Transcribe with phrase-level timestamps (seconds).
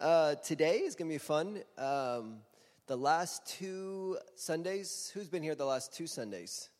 [0.00, 1.62] Uh, today is going to be fun.
[1.76, 2.36] Um,
[2.86, 6.70] the last two Sundays, who's been here the last two Sundays?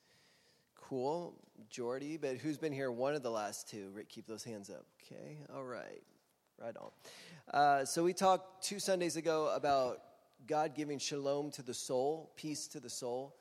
[0.75, 1.35] Cool,
[1.69, 3.91] Jordy, but who's been here one of the last two?
[3.93, 4.87] Rick, keep those hands up.
[5.05, 6.03] Okay, all right,
[6.59, 6.91] right on.
[7.53, 9.99] Uh, so we talked two Sundays ago about
[10.47, 13.37] God giving shalom to the soul, peace to the soul,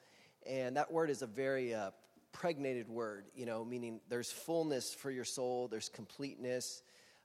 [0.45, 1.91] and that word is a very uh,
[2.33, 6.83] pregnated word, you know, meaning there's fullness for your soul, there's completeness.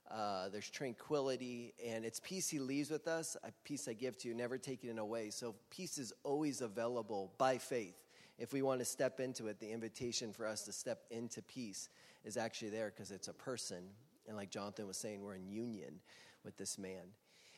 [0.09, 3.35] Uh, there's tranquility, and it's peace he leaves with us.
[3.43, 5.31] A peace I give to you, never taking it away.
[5.31, 7.95] So peace is always available by faith.
[8.37, 11.89] If we want to step into it, the invitation for us to step into peace
[12.23, 13.83] is actually there because it's a person.
[14.27, 15.99] And like Jonathan was saying, we're in union
[16.43, 17.13] with this man.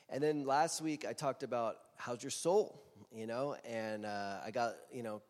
[0.10, 4.52] And then last week I talked about how's your soul, you know, and uh, I
[4.52, 5.22] got, you know,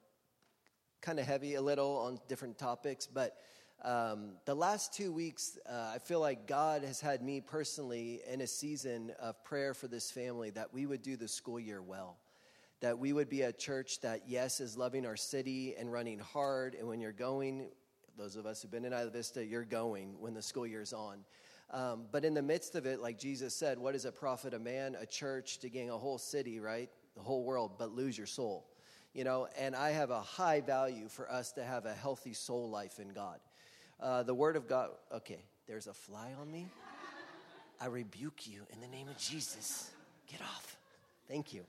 [1.01, 3.37] kind of heavy a little on different topics, but
[3.83, 8.41] um, the last two weeks, uh, I feel like God has had me personally in
[8.41, 12.17] a season of prayer for this family that we would do the school year well.
[12.81, 16.75] That we would be a church that, yes, is loving our city and running hard.
[16.75, 17.69] And when you're going,
[18.17, 21.19] those of us who've been in Isla Vista, you're going when the school year's on.
[21.71, 24.59] Um, but in the midst of it, like Jesus said, what does it profit a
[24.59, 26.89] man, a church, to gain a whole city, right?
[27.15, 28.67] The whole world, but lose your soul.
[29.13, 32.69] You know, and I have a high value for us to have a healthy soul
[32.69, 33.39] life in God.
[33.99, 36.67] Uh, the word of God, okay, there's a fly on me.
[37.79, 39.91] I rebuke you in the name of Jesus.
[40.29, 40.77] Get off.
[41.27, 41.63] Thank you.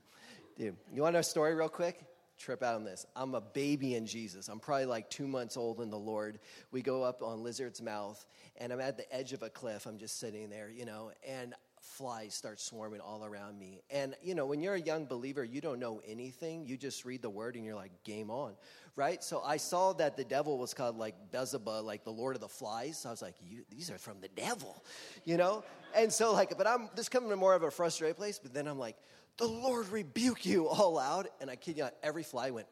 [0.57, 2.03] Dude, you want a story real quick?
[2.37, 3.05] Trip out on this.
[3.15, 4.47] I'm a baby in Jesus.
[4.47, 6.39] I'm probably like two months old in the Lord.
[6.71, 8.25] We go up on Lizard's Mouth,
[8.57, 9.85] and I'm at the edge of a cliff.
[9.85, 11.53] I'm just sitting there, you know, and
[11.89, 13.81] flies start swarming all around me.
[13.89, 16.65] And, you know, when you're a young believer, you don't know anything.
[16.65, 18.53] You just read the word and you're like, game on,
[18.95, 19.23] right?
[19.23, 22.47] So I saw that the devil was called like Beelzebub, like the Lord of the
[22.47, 22.99] Flies.
[22.99, 23.35] So I was like,
[23.69, 24.83] these are from the devil,
[25.25, 25.63] you know?
[25.95, 28.67] And so, like, but I'm this coming to more of a frustrated place, but then
[28.67, 28.95] I'm like,
[29.37, 31.27] the Lord rebuke you all out.
[31.41, 32.67] And I kid you not, every fly went,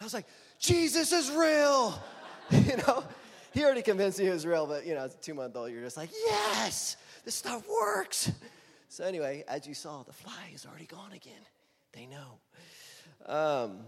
[0.00, 0.26] I was like,
[0.58, 2.00] Jesus is real,
[2.50, 3.04] you know?
[3.52, 5.70] He already convinced me he was real, but, you know, as a two month old,
[5.70, 6.98] you're just like, yes!
[7.26, 8.30] This stuff works.
[8.88, 11.32] So, anyway, as you saw, the fly is already gone again.
[11.92, 12.38] They know.
[13.26, 13.78] Um,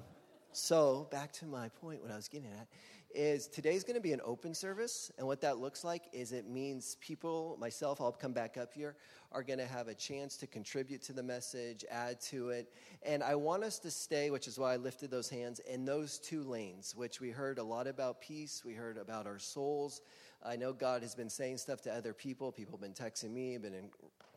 [0.51, 2.67] so, back to my point, what I was getting at
[3.15, 5.13] is today's going to be an open service.
[5.19, 8.97] And what that looks like is it means people, myself, I'll come back up here,
[9.31, 12.73] are going to have a chance to contribute to the message, add to it.
[13.05, 16.19] And I want us to stay, which is why I lifted those hands, in those
[16.19, 20.03] two lanes, which we heard a lot about peace, we heard about our souls.
[20.45, 22.53] I know God has been saying stuff to other people.
[22.53, 23.91] People have been texting me, been in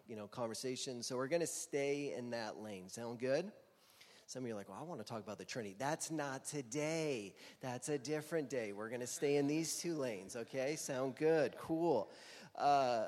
[0.08, 1.08] you know conversations.
[1.08, 2.90] So we're going to stay in that lane.
[2.90, 3.52] Sound good?
[4.26, 5.76] Some of you are like, well, I want to talk about the Trinity.
[5.78, 7.36] That's not today.
[7.60, 8.72] That's a different day.
[8.72, 10.78] We're going to stay in these two lanes, okay?
[10.78, 11.58] Sound good.
[11.58, 12.10] Cool.
[12.58, 13.08] Uh,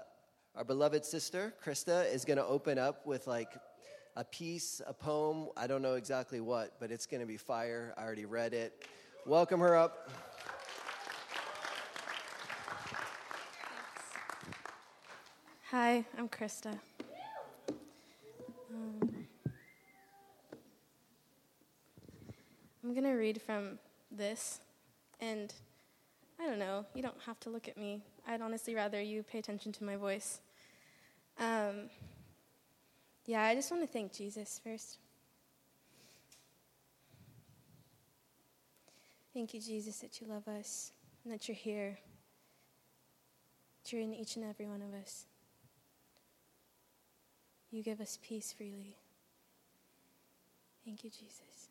[0.54, 3.54] our beloved sister, Krista, is going to open up with like
[4.18, 5.48] a piece, a poem.
[5.56, 7.94] I don't know exactly what, but it's going to be fire.
[7.98, 8.86] I already read it.
[9.25, 10.10] Welcome her up.
[15.75, 16.78] Hi, I'm Krista.
[18.72, 19.25] Um,
[22.84, 23.79] I'm going to read from
[24.12, 24.59] this,
[25.19, 25.51] and
[26.39, 28.03] I don't know, you don't have to look at me.
[28.28, 30.41] I'd honestly rather you pay attention to my voice.
[31.39, 31.89] Um,
[33.25, 35.00] yeah, I just want to thank Jesus first.
[39.33, 40.91] Thank you, Jesus, that you love us
[41.23, 41.97] and that you're here.
[43.83, 45.25] That you're in each and every one of us.
[47.73, 48.95] You give us peace freely.
[50.85, 51.69] Thank you, Jesus.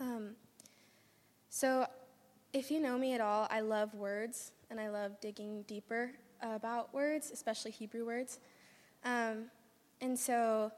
[0.00, 0.30] Um,
[1.48, 1.86] so,
[2.52, 6.10] if you know me at all, I love words and I love digging deeper
[6.42, 8.40] about words, especially Hebrew words.
[9.04, 9.44] Um,
[10.00, 10.72] and so,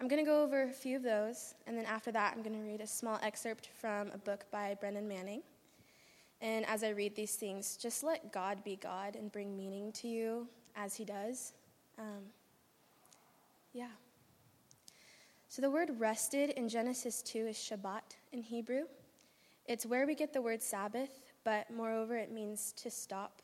[0.00, 2.56] I'm going to go over a few of those, and then after that, I'm going
[2.56, 5.42] to read a small excerpt from a book by Brennan Manning.
[6.40, 10.08] And as I read these things, just let God be God and bring meaning to
[10.08, 11.52] you as He does.
[11.98, 12.24] Um,
[13.72, 13.88] yeah.
[15.48, 18.82] So the word rested in Genesis 2 is Shabbat in Hebrew.
[19.66, 23.42] It's where we get the word Sabbath, but moreover, it means to stop,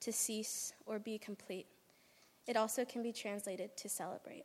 [0.00, 1.66] to cease, or be complete.
[2.46, 4.44] It also can be translated to celebrate.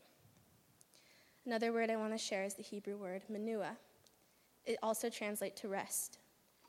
[1.46, 3.78] Another word I want to share is the Hebrew word menua.
[4.66, 6.18] It also translates to rest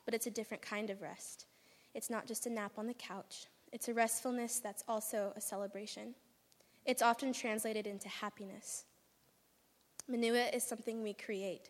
[0.07, 1.45] but it's a different kind of rest.
[1.93, 6.15] It's not just a nap on the couch, it's a restfulness that's also a celebration.
[6.85, 8.85] It's often translated into happiness.
[10.09, 11.69] Menua is something we create.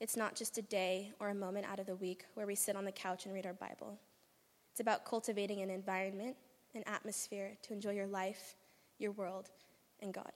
[0.00, 2.74] It's not just a day or a moment out of the week where we sit
[2.74, 3.98] on the couch and read our Bible.
[4.70, 6.36] It's about cultivating an environment
[6.76, 8.54] an atmosphere to enjoy your life,
[8.98, 9.50] your world,
[10.00, 10.32] and God.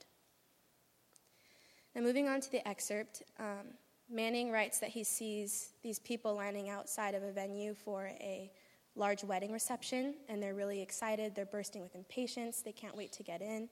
[1.94, 3.74] Now, moving on to the excerpt, um,
[4.12, 8.50] Manning writes that he sees these people lining outside of a venue for a
[8.96, 11.34] large wedding reception, and they're really excited.
[11.34, 12.60] They're bursting with impatience.
[12.60, 13.68] They can't wait to get in.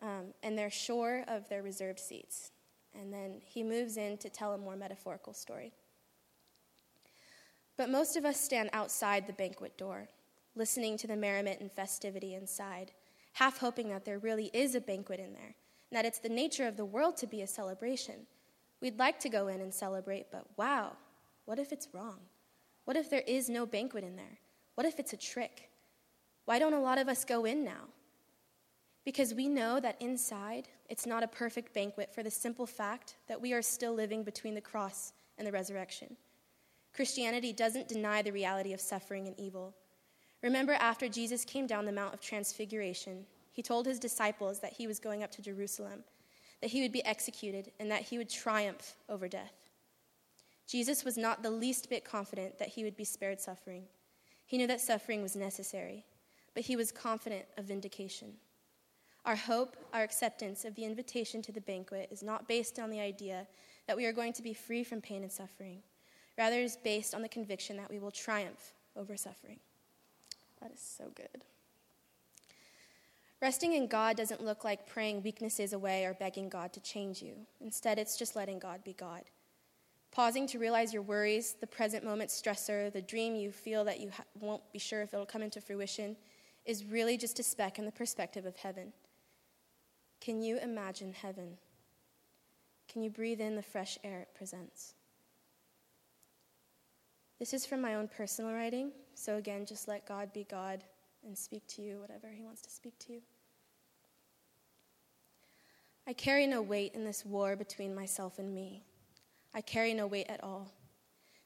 [0.00, 2.52] Um, and they're sure of their reserved seats.
[2.94, 5.72] And then he moves in to tell a more metaphorical story.
[7.76, 10.08] But most of us stand outside the banquet door,
[10.54, 12.92] listening to the merriment and festivity inside,
[13.32, 15.56] half hoping that there really is a banquet in there,
[15.90, 18.26] and that it's the nature of the world to be a celebration.
[18.80, 20.92] We'd like to go in and celebrate, but wow,
[21.44, 22.18] what if it's wrong?
[22.84, 24.38] What if there is no banquet in there?
[24.74, 25.70] What if it's a trick?
[26.44, 27.88] Why don't a lot of us go in now?
[29.04, 33.40] Because we know that inside, it's not a perfect banquet for the simple fact that
[33.40, 36.16] we are still living between the cross and the resurrection.
[36.92, 39.74] Christianity doesn't deny the reality of suffering and evil.
[40.42, 44.86] Remember, after Jesus came down the Mount of Transfiguration, he told his disciples that he
[44.86, 46.04] was going up to Jerusalem,
[46.60, 49.52] that he would be executed, and that he would triumph over death.
[50.66, 53.84] Jesus was not the least bit confident that he would be spared suffering.
[54.46, 56.04] He knew that suffering was necessary,
[56.54, 58.34] but he was confident of vindication.
[59.24, 63.00] Our hope, our acceptance of the invitation to the banquet is not based on the
[63.00, 63.46] idea
[63.86, 65.82] that we are going to be free from pain and suffering.
[66.38, 69.58] Rather, it is based on the conviction that we will triumph over suffering.
[70.60, 71.44] That is so good.
[73.42, 77.34] Resting in God doesn't look like praying weaknesses away or begging God to change you.
[77.60, 79.22] Instead, it's just letting God be God.
[80.10, 84.10] Pausing to realize your worries, the present moment stressor, the dream you feel that you
[84.10, 86.16] ha- won't be sure if it'll come into fruition,
[86.64, 88.94] is really just a speck in the perspective of heaven.
[90.22, 91.58] Can you imagine heaven?
[92.88, 94.94] Can you breathe in the fresh air it presents?
[97.38, 100.82] This is from my own personal writing, so again, just let God be God
[101.26, 103.22] and speak to you whatever He wants to speak to you.
[106.06, 108.84] I carry no weight in this war between myself and me.
[109.52, 110.72] I carry no weight at all.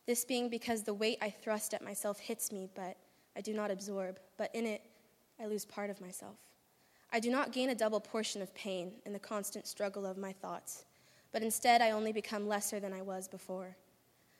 [0.06, 2.96] This being because the weight I thrust at myself hits me, but
[3.36, 4.82] I do not absorb, but in it
[5.40, 6.36] I lose part of myself.
[7.12, 10.32] I do not gain a double portion of pain in the constant struggle of my
[10.32, 10.84] thoughts,
[11.32, 13.76] but instead I only become lesser than I was before.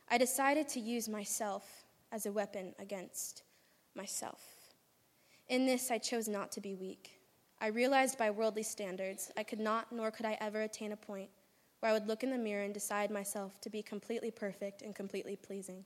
[0.09, 3.43] I decided to use myself as a weapon against
[3.95, 4.50] myself.
[5.51, 7.21] In this, I chose not to be weak.
[7.61, 11.29] I realized by worldly standards I could not nor could I ever attain a point
[11.81, 14.95] where I would look in the mirror and decide myself to be completely perfect and
[14.95, 15.85] completely pleasing.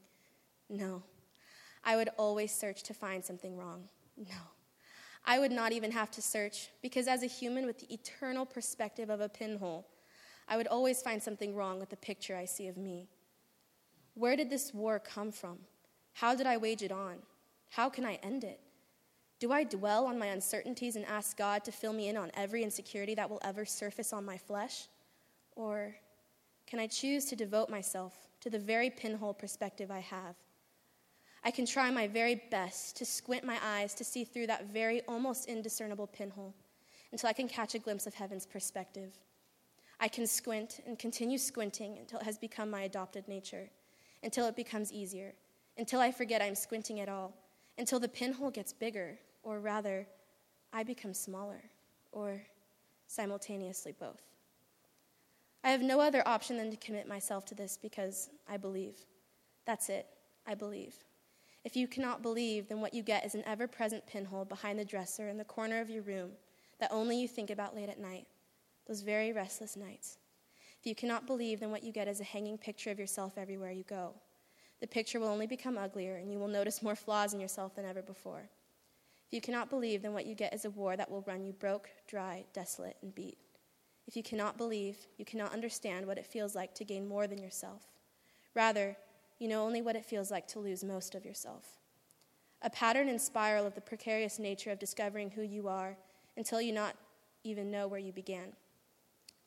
[0.69, 1.03] No.
[1.83, 3.89] I would always search to find something wrong.
[4.19, 4.37] No.
[5.25, 9.09] I would not even have to search because, as a human with the eternal perspective
[9.09, 9.87] of a pinhole,
[10.47, 13.09] I would always find something wrong with the picture I see of me.
[14.13, 15.61] Where did this war come from?
[16.13, 17.17] How did I wage it on?
[17.71, 18.61] How can I end it?
[19.41, 22.63] Do I dwell on my uncertainties and ask God to fill me in on every
[22.63, 24.89] insecurity that will ever surface on my flesh?
[25.57, 25.97] Or
[26.67, 30.37] can I choose to devote myself to the very pinhole perspective I have?
[31.43, 35.03] I can try my very best to squint my eyes to see through that very
[35.03, 36.55] almost indiscernible pinhole
[37.13, 39.13] until I can catch a glimpse of heaven's perspective.
[40.01, 43.69] I can squint and continue squinting until it has become my adopted nature,
[44.23, 45.35] until it becomes easier,
[45.77, 47.35] until I forget I'm squinting at all,
[47.79, 50.07] until the pinhole gets bigger, or rather,
[50.73, 51.63] I become smaller,
[52.13, 52.43] or
[53.07, 54.23] simultaneously both.
[55.63, 58.97] I have no other option than to commit myself to this because I believe.
[59.67, 60.07] That's it.
[60.47, 60.95] I believe.
[61.65, 64.85] If you cannot believe, then what you get is an ever present pinhole behind the
[64.85, 66.33] dresser in the corner of your room
[66.79, 68.27] that only you think about late at night,
[68.87, 70.19] those very restless nights.
[70.79, 73.73] If you cannot believe, then what you get is a hanging picture of yourself everywhere
[73.73, 74.15] you go.
[74.85, 77.87] The picture will only become uglier, and you will notice more flaws in yourself than
[77.87, 78.51] ever before.
[79.27, 81.55] If you cannot believe, then what you get is a war that will run you
[81.55, 83.39] broke, dry, desolate, and beat.
[84.07, 87.43] If you cannot believe, you cannot understand what it feels like to gain more than
[87.43, 87.81] yourself.
[88.53, 88.95] Rather,
[89.39, 91.79] you know only what it feels like to lose most of yourself.
[92.61, 95.97] A pattern and spiral of the precarious nature of discovering who you are
[96.37, 96.95] until you not
[97.43, 98.53] even know where you began.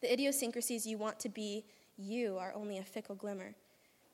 [0.02, 1.64] The idiosyncrasies you want to be
[1.96, 3.54] you are only a fickle glimmer.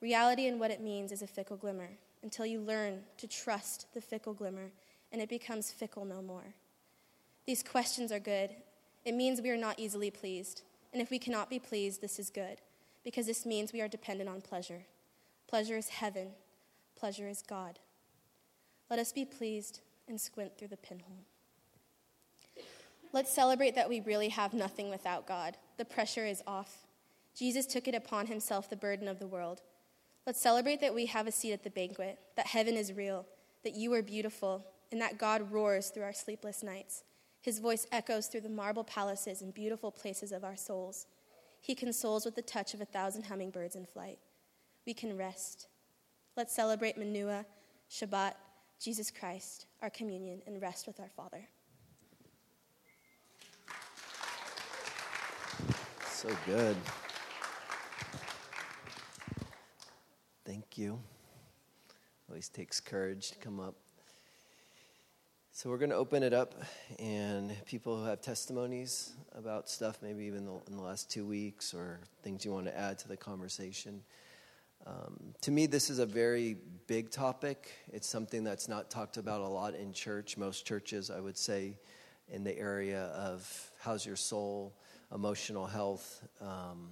[0.04, 1.90] Reality and what it means is a fickle glimmer
[2.22, 4.70] until you learn to trust the fickle glimmer
[5.12, 6.54] and it becomes fickle no more.
[7.48, 8.52] These questions are good
[9.06, 10.62] it means we are not easily pleased.
[10.94, 12.60] And if we cannot be pleased, this is good,
[13.04, 14.84] because this means we are dependent on pleasure.
[15.48, 16.30] Pleasure is heaven,
[16.96, 17.80] pleasure is God.
[18.90, 21.26] Let us be pleased and squint through the pinhole.
[23.12, 25.58] Let's celebrate that we really have nothing without God.
[25.78, 26.88] The pressure is off.
[27.36, 29.62] Jesus took it upon himself, the burden of the world.
[30.26, 33.26] Let's celebrate that we have a seat at the banquet, that heaven is real,
[33.64, 37.04] that you are beautiful, and that God roars through our sleepless nights.
[37.42, 41.08] His voice echoes through the marble palaces and beautiful places of our souls.
[41.60, 44.20] He consoles with the touch of a thousand hummingbirds in flight.
[44.86, 45.68] We can rest.
[46.38, 47.46] Let's celebrate Menua,
[47.92, 48.34] Shabbat,
[48.80, 51.48] Jesus Christ, our communion, and rest with our Father.
[56.06, 56.78] So good.
[60.78, 61.00] You.
[62.30, 63.76] Always takes courage to come up.
[65.52, 66.56] So we're going to open it up,
[66.98, 72.00] and people who have testimonies about stuff, maybe even in the last two weeks, or
[72.24, 74.02] things you want to add to the conversation.
[74.88, 77.72] Um, to me, this is a very big topic.
[77.92, 80.38] It's something that's not talked about a lot in church.
[80.38, 81.78] Most churches, I would say,
[82.30, 84.74] in the area of how's your soul,
[85.14, 86.90] emotional health, um,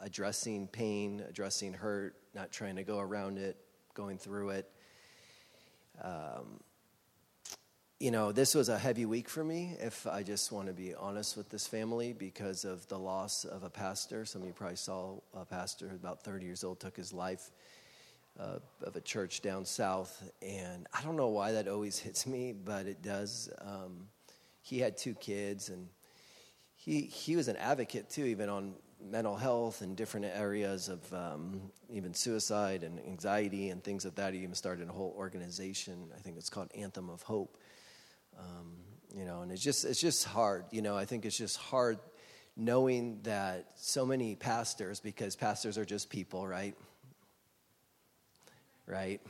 [0.00, 3.56] addressing pain, addressing hurt, not trying to go around it,
[3.94, 4.70] going through it.
[6.02, 6.60] Um,
[7.98, 10.94] you know, this was a heavy week for me, if I just want to be
[10.94, 14.24] honest with this family, because of the loss of a pastor.
[14.24, 17.50] Some of you probably saw a pastor about 30 years old took his life
[18.38, 20.22] uh, of a church down south.
[20.42, 23.50] And I don't know why that always hits me, but it does.
[23.60, 24.06] Um,
[24.62, 25.88] he had two kids, and
[26.76, 31.60] he, he was an advocate too, even on mental health and different areas of um,
[31.88, 34.34] even suicide and anxiety and things of that.
[34.34, 36.10] He even started a whole organization.
[36.16, 37.56] I think it's called Anthem of Hope
[38.38, 38.76] um,
[39.14, 40.64] you know, and it's just it's just hard.
[40.70, 41.98] You know, I think it's just hard
[42.56, 46.74] knowing that so many pastors, because pastors are just people, right?
[48.86, 49.20] Right?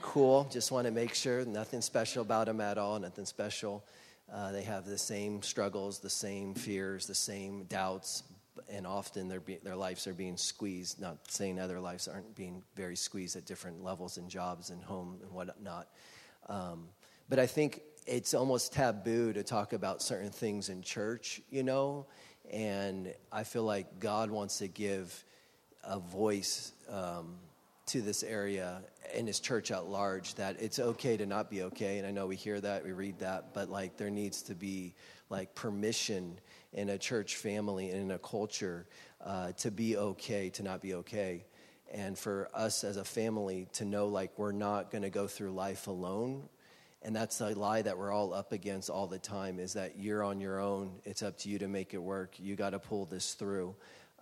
[0.00, 0.48] Cool.
[0.50, 2.98] Just want to make sure nothing special about them at all.
[2.98, 3.84] Nothing special.
[4.32, 8.22] Uh, they have the same struggles, the same fears, the same doubts,
[8.68, 11.00] and often their their lives are being squeezed.
[11.00, 15.18] Not saying other lives aren't being very squeezed at different levels in jobs and home
[15.22, 15.88] and whatnot.
[16.48, 16.88] Um,
[17.28, 22.06] but I think it's almost taboo to talk about certain things in church, you know,
[22.50, 25.24] and I feel like God wants to give
[25.84, 27.36] a voice um,
[27.86, 28.82] to this area
[29.14, 31.98] in His church at large that it's okay to not be okay.
[31.98, 34.94] And I know we hear that, we read that, but like there needs to be
[35.28, 36.38] like permission
[36.72, 38.86] in a church family and in a culture
[39.24, 41.44] uh, to be okay, to not be okay.
[41.90, 45.52] And for us as a family to know like we're not going to go through
[45.52, 46.48] life alone
[47.02, 50.24] and that's a lie that we're all up against all the time is that you're
[50.24, 50.98] on your own.
[51.04, 52.34] It's up to you to make it work.
[52.38, 53.74] You got to pull this through.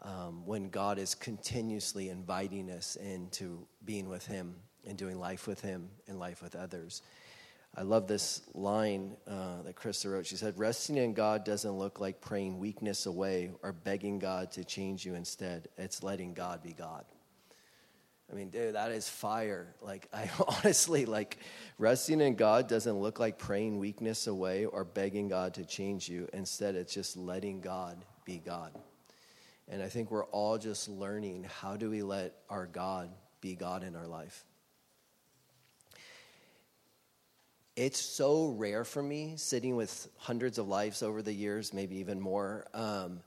[0.03, 5.62] Um, when God is continuously inviting us into being with Him and doing life with
[5.62, 7.00] Him and life with others.
[7.78, 10.26] I love this line uh, that Krista wrote.
[10.26, 14.64] She said, Resting in God doesn't look like praying weakness away or begging God to
[14.64, 15.68] change you instead.
[15.76, 17.04] It's letting God be God.
[18.30, 19.75] I mean, dude, that is fire.
[19.83, 21.38] Like, I honestly, like,
[21.78, 26.28] resting in God doesn't look like praying weakness away or begging God to change you.
[26.33, 28.73] Instead, it's just letting God be God.
[29.68, 33.11] And I think we're all just learning how do we let our God
[33.42, 34.45] be God in our life.
[37.76, 42.18] It's so rare for me, sitting with hundreds of lives over the years, maybe even
[42.18, 42.66] more.
[42.73, 43.21] Um,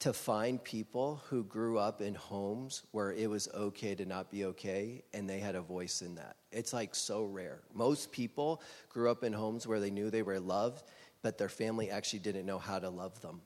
[0.00, 4.44] to find people who grew up in homes where it was okay to not be
[4.44, 6.36] okay and they had a voice in that.
[6.52, 7.60] It's like so rare.
[7.72, 10.82] Most people grew up in homes where they knew they were loved,
[11.22, 13.40] but their family actually didn't know how to love them.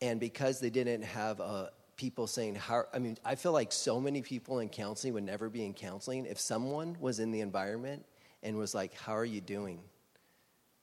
[0.00, 4.00] And because they didn't have uh, people saying, how, I mean, I feel like so
[4.00, 8.04] many people in counseling would never be in counseling if someone was in the environment
[8.46, 9.80] and was like, How are you doing?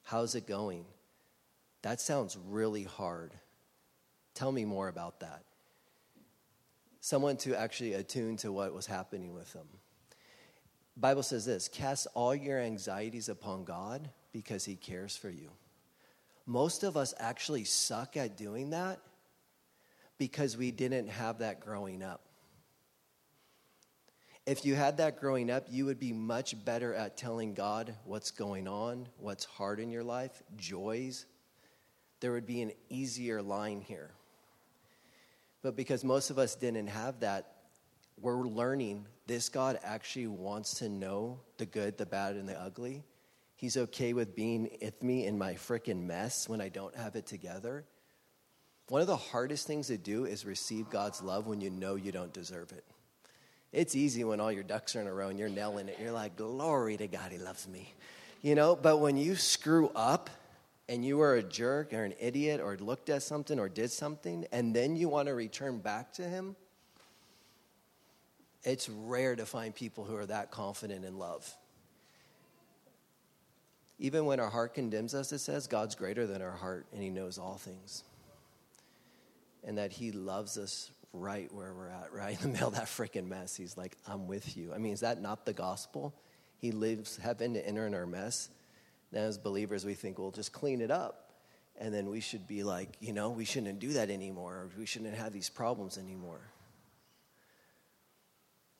[0.04, 0.84] How's it going?
[1.82, 3.32] That sounds really hard
[4.34, 5.42] Tell me more about that.
[7.00, 9.68] Someone to actually attune to what was happening with them.
[10.96, 15.50] Bible says this, cast all your anxieties upon God because he cares for you.
[16.46, 19.00] Most of us actually suck at doing that
[20.18, 22.20] because we didn't have that growing up.
[24.46, 28.30] If you had that growing up, you would be much better at telling God what's
[28.30, 31.24] going on, what's hard in your life, joys.
[32.20, 34.10] There would be an easier line here.
[35.62, 37.52] But because most of us didn't have that,
[38.20, 43.02] we're learning this God actually wants to know the good, the bad, and the ugly.
[43.56, 47.24] He's okay with being with me in my freaking mess when I don't have it
[47.24, 47.86] together.
[48.88, 52.12] One of the hardest things to do is receive God's love when you know you
[52.12, 52.84] don't deserve it.
[53.74, 55.98] It's easy when all your ducks are in a row and you're nailing it.
[56.00, 57.92] You're like, glory to God, He loves me.
[58.40, 60.30] You know, but when you screw up,
[60.88, 64.46] and you were a jerk or an idiot or looked at something or did something,
[64.52, 66.56] and then you want to return back to Him,
[68.62, 71.54] it's rare to find people who are that confident in love.
[73.98, 77.10] Even when our heart condemns us, it says God's greater than our heart and He
[77.10, 78.02] knows all things.
[79.62, 82.86] And that He loves us right where we're at, right in the middle of that
[82.86, 83.56] freaking mess.
[83.56, 84.72] He's like, I'm with you.
[84.74, 86.14] I mean, is that not the gospel?
[86.58, 88.50] He leaves heaven to enter in our mess.
[89.12, 91.32] Then, as believers, we think we'll just clean it up.
[91.78, 94.68] And then we should be like, you know, we shouldn't do that anymore.
[94.78, 96.40] We shouldn't have these problems anymore.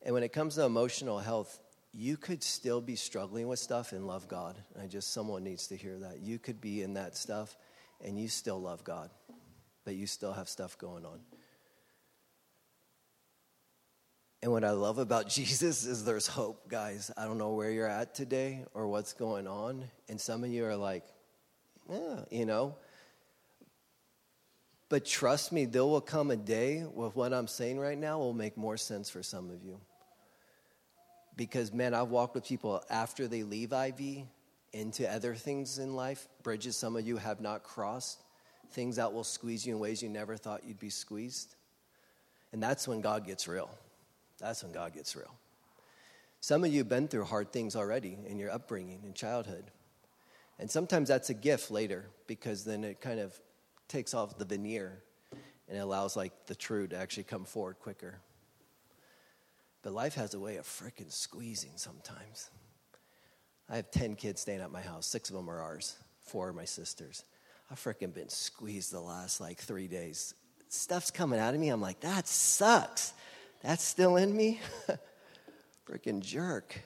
[0.03, 1.59] And when it comes to emotional health,
[1.93, 4.57] you could still be struggling with stuff and love God.
[4.81, 6.21] I just, someone needs to hear that.
[6.21, 7.57] You could be in that stuff
[8.05, 9.11] and you still love God,
[9.85, 11.21] but you still have stuff going on.
[14.45, 17.11] And what I love about Jesus is there's hope, guys.
[17.17, 19.85] I don't know where you're at today or what's going on.
[20.11, 21.03] And some of you are like,
[21.91, 22.77] yeah, you know.
[24.91, 28.35] But trust me, there will come a day with what I'm saying right now will
[28.35, 29.81] make more sense for some of you
[31.37, 34.01] because man i've walked with people after they leave iv
[34.73, 38.23] into other things in life bridges some of you have not crossed
[38.71, 41.57] things that will squeeze you in ways you never thought you'd be squeezed
[42.53, 43.69] and that's when god gets real
[44.45, 45.35] that's when god gets real
[46.41, 49.65] some of you have been through hard things already in your upbringing in childhood
[50.59, 53.39] and sometimes that's a gift later because then it kind of
[53.89, 55.03] takes off the veneer
[55.69, 58.21] and it allows like the truth to actually come forward quicker
[59.85, 62.51] but life has a way of freaking squeezing sometimes.
[63.69, 65.07] I have 10 kids staying at my house.
[65.07, 67.23] Six of them are ours, four are my sisters.
[67.71, 70.35] I've freaking been squeezed the last like three days.
[70.71, 71.69] Stuff's coming out of me.
[71.69, 73.13] I'm like, that sucks.
[73.65, 74.61] That's still in me?
[75.89, 76.79] freaking jerk.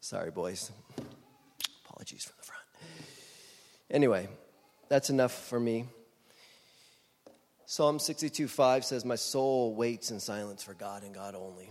[0.00, 0.72] Sorry, boys.
[1.84, 2.64] Apologies from the front.
[3.88, 4.28] Anyway,
[4.88, 5.86] that's enough for me.
[7.66, 11.70] Psalm 62 5 says, My soul waits in silence for God and God only.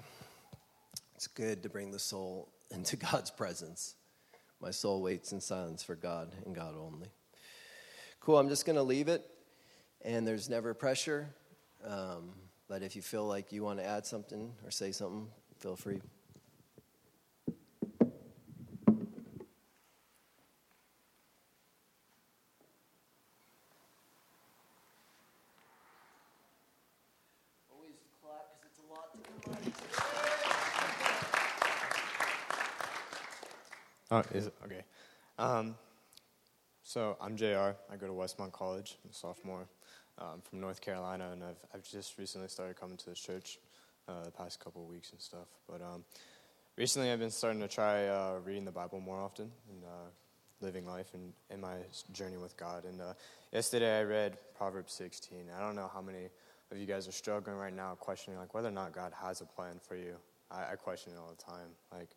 [1.15, 3.96] It's good to bring the soul into God's presence.
[4.62, 7.10] My soul waits in silence for God and God only.
[8.22, 9.30] Cool, I'm just going to leave it,
[10.06, 11.27] and there's never pressure.
[11.86, 12.32] Um,
[12.67, 15.28] but if you feel like you want to add something or say something,
[15.60, 16.01] feel free.
[27.71, 29.12] Always clap because it's a lot.
[34.12, 34.54] Oh, is it?
[34.63, 34.84] Okay.
[35.38, 35.75] Um,
[36.84, 37.75] so I'm JR.
[37.91, 38.97] I go to Westmont College.
[39.04, 39.67] I'm a sophomore.
[40.19, 43.60] I'm from North Carolina, and I've, I've just recently started coming to this church
[44.08, 45.47] uh, the past couple of weeks and stuff.
[45.69, 46.04] But um,
[46.78, 50.10] recently I've been starting to try uh, reading the Bible more often and uh,
[50.62, 51.75] living life and in my
[52.12, 52.86] journey with God.
[52.86, 53.13] And uh,
[53.51, 55.38] yesterday I read Proverbs 16.
[55.56, 56.30] I don't know how many
[56.71, 59.45] of you guys are struggling right now questioning like whether or not God has a
[59.45, 60.15] plan for you.
[60.51, 61.69] I, I question it all the time.
[61.91, 62.10] Like,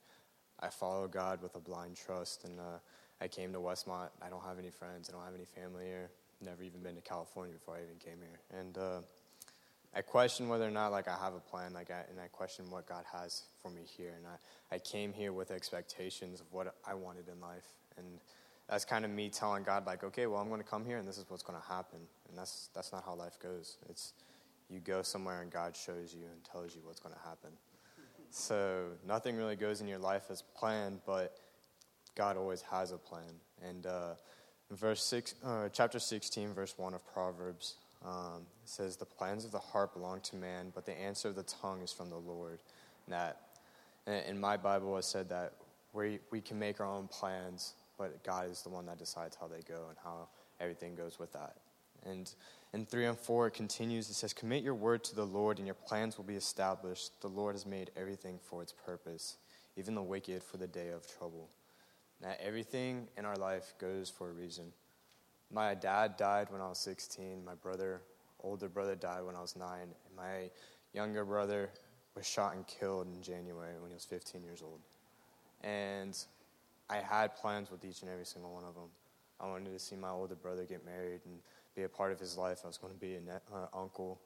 [0.60, 2.78] I follow God with a blind trust, and uh,
[3.20, 4.08] I came to Westmont.
[4.20, 5.08] I don't have any friends.
[5.08, 6.10] I don't have any family here.
[6.40, 9.00] Never even been to California before I even came here, and uh,
[9.94, 11.72] I question whether or not like I have a plan.
[11.72, 14.12] Like, I, and I question what God has for me here.
[14.16, 17.64] And I, I came here with expectations of what I wanted in life,
[17.96, 18.06] and
[18.68, 21.08] that's kind of me telling God like, okay, well, I'm going to come here, and
[21.08, 22.00] this is what's going to happen.
[22.28, 23.78] And that's that's not how life goes.
[23.88, 24.12] It's
[24.68, 27.50] you go somewhere, and God shows you and tells you what's going to happen.
[28.30, 31.38] So nothing really goes in your life as planned, but
[32.14, 33.40] God always has a plan.
[33.66, 34.14] And uh,
[34.70, 39.58] verse six, uh, chapter 16, verse 1 of Proverbs, um, says, The plans of the
[39.58, 42.58] heart belong to man, but the answer of the tongue is from the Lord.
[43.06, 43.40] And that,
[44.06, 45.52] in my Bible, it said that
[45.92, 49.48] we, we can make our own plans, but God is the one that decides how
[49.48, 50.28] they go and how
[50.60, 51.56] everything goes with that.
[52.04, 52.30] And
[52.72, 54.08] in 3 and 4, it continues.
[54.08, 57.20] It says, Commit your word to the Lord, and your plans will be established.
[57.20, 59.36] The Lord has made everything for its purpose,
[59.76, 61.48] even the wicked for the day of trouble.
[62.22, 64.72] Now, everything in our life goes for a reason.
[65.52, 67.44] My dad died when I was 16.
[67.44, 68.02] My brother,
[68.42, 69.68] older brother, died when I was 9.
[69.80, 70.50] And my
[70.92, 71.70] younger brother
[72.14, 74.80] was shot and killed in January when he was 15 years old.
[75.62, 76.16] And
[76.90, 78.90] I had plans with each and every single one of them.
[79.40, 81.38] I wanted to see my older brother get married and
[81.76, 82.60] be a part of his life.
[82.64, 84.20] I was going to be an uh, uncle,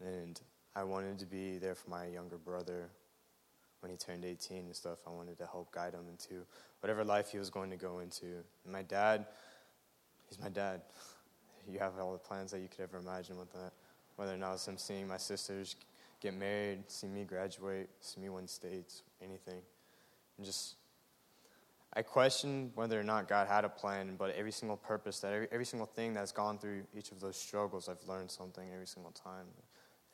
[0.00, 0.40] and
[0.74, 2.88] I wanted to be there for my younger brother
[3.84, 4.96] when he turned 18 and stuff.
[5.06, 6.46] I wanted to help guide him into
[6.80, 8.24] whatever life he was going to go into.
[8.64, 9.26] And my dad,
[10.26, 10.80] he's my dad.
[11.70, 13.72] You have all the plans that you could ever imagine with that.
[14.16, 15.76] Whether or not it's him seeing my sisters
[16.22, 19.60] get married, see me graduate, see me win states, anything.
[20.38, 20.76] And just
[21.92, 25.48] I question whether or not God had a plan, but every single purpose, that every,
[25.52, 29.12] every single thing that's gone through each of those struggles, I've learned something every single
[29.12, 29.46] time.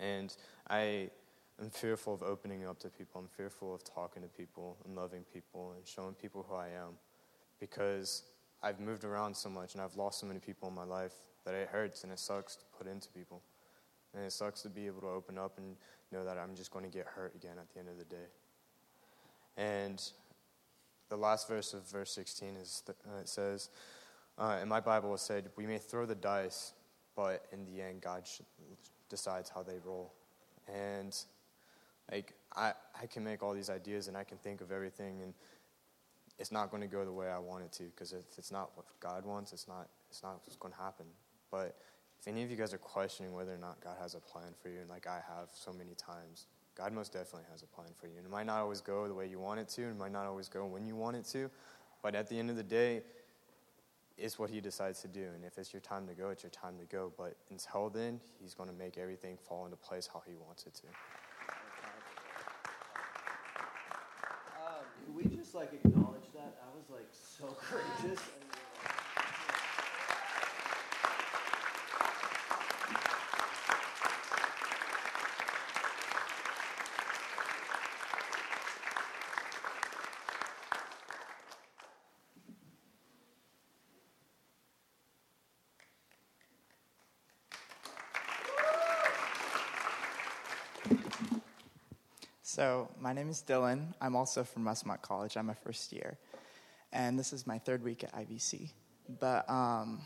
[0.00, 0.34] And
[0.68, 1.10] I
[1.60, 3.20] am fearful of opening up to people.
[3.20, 6.94] I'm fearful of talking to people and loving people and showing people who I am
[7.58, 8.22] because
[8.62, 11.54] I've moved around so much and I've lost so many people in my life that
[11.54, 13.42] it hurts and it sucks to put into people.
[14.14, 15.76] And it sucks to be able to open up and
[16.12, 18.16] know that I'm just going to get hurt again at the end of the day.
[19.56, 20.02] And
[21.08, 23.68] the last verse of verse 16 is the, uh, it says,
[24.38, 26.72] uh, in my Bible it said, we may throw the dice,
[27.14, 28.24] but in the end, God
[29.08, 30.14] decides how they roll.
[30.72, 31.16] And
[32.10, 35.34] like I, I can make all these ideas and I can think of everything and
[36.38, 38.70] it's not going to go the way I want it to because if it's not
[38.74, 41.06] what God wants, it's not it's not what's going to happen.
[41.50, 41.76] But
[42.20, 44.68] if any of you guys are questioning whether or not God has a plan for
[44.68, 46.46] you, and like I have so many times,
[46.76, 48.16] God most definitely has a plan for you.
[48.16, 50.12] And it might not always go the way you want it to, and it might
[50.12, 51.50] not always go when you want it to,
[52.02, 53.02] but at the end of the day,
[54.16, 55.24] it's what He decides to do.
[55.34, 57.12] And if it's your time to go, it's your time to go.
[57.16, 60.74] But until then, He's going to make everything fall into place how He wants it
[60.74, 60.86] to.
[64.58, 66.62] Um, can we just like acknowledge that?
[66.62, 68.20] I was like so courageous.
[68.20, 68.49] And,
[92.52, 93.94] So, my name is Dylan.
[94.00, 95.36] I'm also from Westmont College.
[95.36, 96.18] I'm a first year.
[96.92, 98.72] And this is my third week at IVC.
[99.20, 100.00] But um,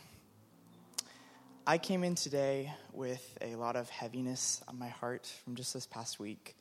[1.67, 5.87] I came in today with a lot of heaviness on my heart from just this
[5.87, 6.55] past week.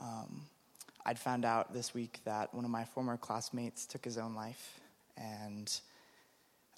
[0.00, 0.46] Um,
[1.06, 4.80] I'd found out this week that one of my former classmates took his own life.
[5.16, 5.72] And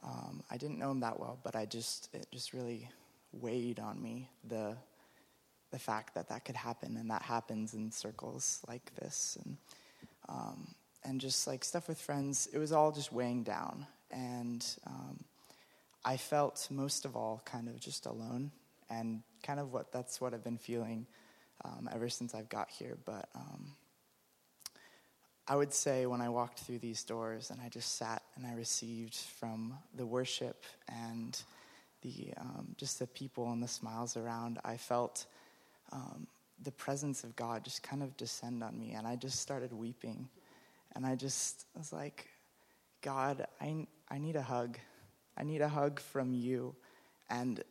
[0.02, 2.90] um, I didn't know him that well, but I just, it just really
[3.32, 4.76] weighed on me the
[5.70, 9.36] the fact that that could happen and that happens in circles like this.
[9.44, 9.56] And
[10.28, 10.74] um,
[11.04, 13.86] and just like stuff with friends it was all just weighing down.
[14.10, 15.24] And um,
[16.04, 18.52] i felt most of all kind of just alone
[18.88, 21.06] and kind of what that's what i've been feeling
[21.64, 22.96] um, ever since i've got here.
[23.04, 23.72] But um,
[25.48, 28.52] i would say when i walked through these doors and i just sat and i
[28.52, 31.42] received from the worship and
[32.02, 35.26] the um, just the people and the smiles around i felt
[35.92, 36.26] um,
[36.62, 40.28] the presence of God just kind of descend on me, and I just started weeping.
[40.94, 42.28] And I just was like,
[43.02, 44.78] God, I, I need a hug.
[45.36, 46.74] I need a hug from you.
[47.28, 47.62] And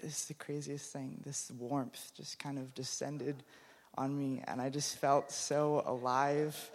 [0.00, 1.20] it's the craziest thing.
[1.24, 3.42] This warmth just kind of descended
[3.96, 6.70] on me, and I just felt so alive.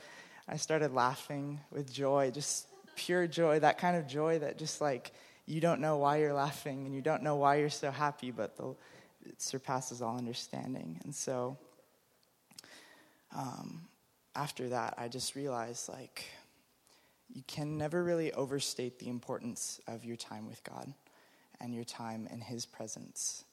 [0.47, 5.13] I started laughing with joy, just pure joy, that kind of joy that just like
[5.45, 8.55] you don't know why you're laughing and you don't know why you're so happy, but
[8.57, 8.75] the
[9.25, 10.99] it surpasses all understanding.
[11.03, 11.57] And so
[13.35, 13.87] um,
[14.35, 16.25] after that, I just realized like
[17.33, 20.93] you can never really overstate the importance of your time with God
[21.59, 23.43] and your time in His presence.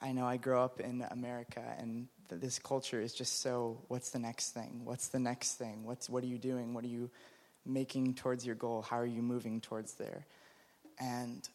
[0.00, 4.18] I know I grew up in America, and this culture is just so what's the
[4.18, 4.82] next thing?
[4.84, 5.84] What's the next thing?
[5.84, 6.72] What's, what are you doing?
[6.72, 7.10] What are you
[7.66, 8.82] making towards your goal?
[8.82, 10.24] How are you moving towards there?
[11.00, 11.46] And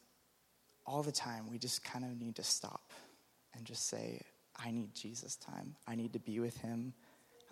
[0.88, 2.92] all the time, we just kind of need to stop
[3.54, 4.22] and just say,
[4.58, 5.76] I need Jesus' time.
[5.88, 6.94] I need to be with him.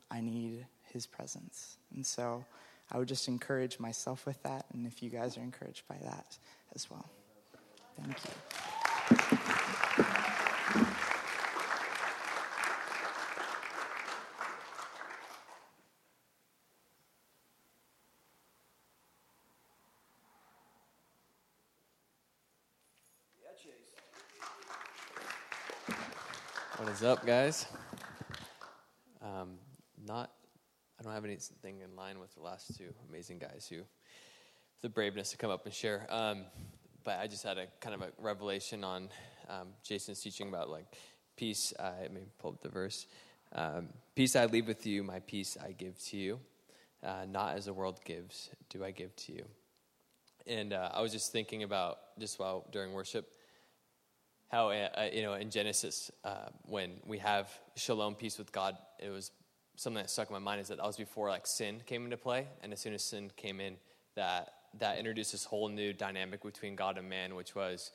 [0.10, 1.78] I need his presence.
[1.94, 2.46] And so
[2.92, 6.38] I would just encourage myself with that, and if you guys are encouraged by that
[6.76, 7.10] as well.
[7.98, 8.75] Thank you.
[27.06, 27.68] Up, guys?
[29.22, 29.60] Um,
[30.08, 30.32] not,
[31.00, 33.82] I don't have anything in line with the last two amazing guys who,
[34.82, 36.08] the braveness to come up and share.
[36.10, 36.46] Um,
[37.04, 39.10] but I just had a kind of a revelation on
[39.50, 40.86] um, Jason's teaching about like
[41.38, 41.74] peace.
[41.80, 43.06] I may pull up the verse.
[43.54, 46.40] Um, peace I leave with you, my peace I give to you.
[47.04, 49.46] Uh, not as the world gives, do I give to you.
[50.48, 53.35] And uh, I was just thinking about just while during worship
[54.50, 58.78] how uh, uh, you know in Genesis uh, when we have shalom peace with God,
[59.00, 59.32] it was
[59.76, 62.18] something that stuck in my mind is that that was before like sin came into
[62.18, 63.76] play, and as soon as sin came in,
[64.16, 67.92] that that introduced this whole new dynamic between God and man, which was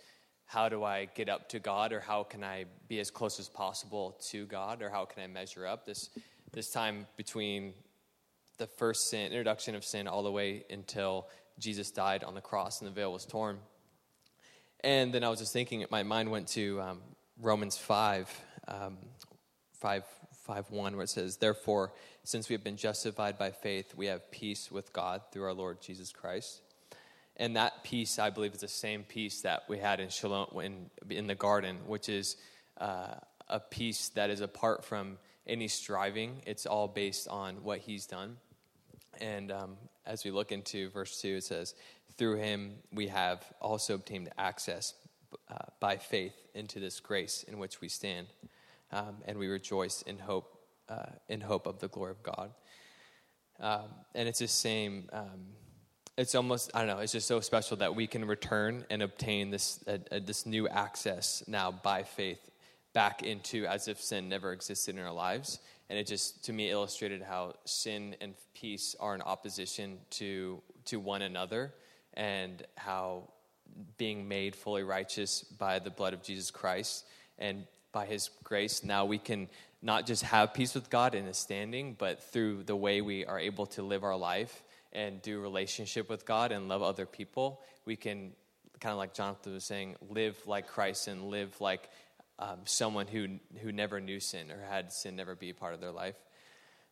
[0.46, 3.48] how do I get up to God, or how can I be as close as
[3.48, 5.86] possible to God, or how can I measure up?
[5.86, 6.10] This
[6.52, 7.74] this time between
[8.58, 12.80] the first sin, introduction of sin, all the way until Jesus died on the cross
[12.80, 13.58] and the veil was torn
[14.82, 17.00] and then I was just thinking, my mind went to um,
[17.40, 18.98] Romans 5, um,
[19.80, 20.04] 5,
[20.46, 21.92] 5 1, where it says, Therefore,
[22.24, 25.80] since we have been justified by faith, we have peace with God through our Lord
[25.80, 26.62] Jesus Christ.
[27.36, 30.90] and that peace, I believe, is the same peace that we had in Shalom in,
[31.08, 32.36] in the garden, which is
[32.78, 33.14] uh,
[33.48, 36.42] a peace that is apart from any striving.
[36.46, 38.36] It's all based on what He's done.
[39.20, 41.74] And um, as we look into verse 2, it says,
[42.16, 44.94] Through Him we have also obtained access
[45.50, 48.26] uh, by faith into this grace in which we stand,
[48.92, 52.50] um, and we rejoice in hope, uh, in hope of the glory of God.
[53.60, 55.08] Um, and it's the same.
[55.12, 55.54] Um,
[56.16, 56.98] it's almost I don't know.
[56.98, 60.68] It's just so special that we can return and obtain this uh, uh, this new
[60.68, 62.50] access now by faith
[62.92, 65.60] back into as if sin never existed in our lives.
[65.88, 70.98] And it just to me illustrated how sin and peace are in opposition to to
[70.98, 71.74] one another,
[72.14, 73.28] and how
[73.98, 77.04] being made fully righteous by the blood of Jesus Christ
[77.38, 79.48] and by His grace, now we can
[79.82, 83.38] not just have peace with God in His standing, but through the way we are
[83.38, 87.96] able to live our life and do relationship with God and love other people, we
[87.96, 88.32] can
[88.80, 91.88] kind of like Jonathan was saying, live like Christ and live like
[92.38, 95.80] um, someone who who never knew sin or had sin never be a part of
[95.80, 96.16] their life.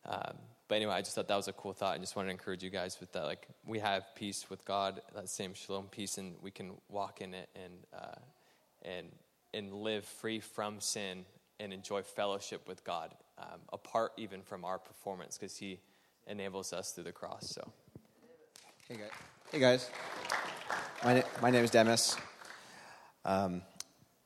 [0.05, 0.35] Um,
[0.69, 2.63] but anyway, I just thought that was a cool thought, and just wanted to encourage
[2.63, 3.25] you guys with that.
[3.25, 7.33] Like we have peace with God, that same shalom peace, and we can walk in
[7.33, 8.19] it and uh,
[8.83, 9.07] and
[9.53, 11.25] and live free from sin
[11.59, 15.79] and enjoy fellowship with God, um, apart even from our performance, because He
[16.27, 17.49] enables us through the cross.
[17.49, 17.71] So.
[18.87, 19.09] Hey guys.
[19.51, 19.89] Hey guys.
[21.03, 22.15] My, na- my name is Demis.
[23.25, 23.63] Um,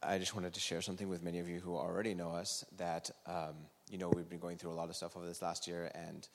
[0.01, 3.09] I just wanted to share something with many of you who already know us that,
[3.25, 3.55] um,
[3.93, 6.27] you know, we've been going through a lot of stuff over this last year, and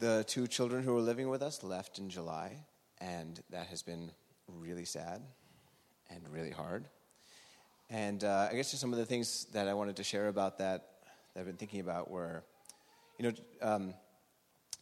[0.00, 2.56] the two children who were living with us left in July,
[2.98, 4.10] and that has been
[4.48, 5.22] really sad
[6.10, 6.88] and really hard.
[7.88, 10.58] And uh, I guess just some of the things that I wanted to share about
[10.58, 10.88] that,
[11.34, 12.42] that I've been thinking about were,
[13.16, 13.32] you know,
[13.62, 13.94] um,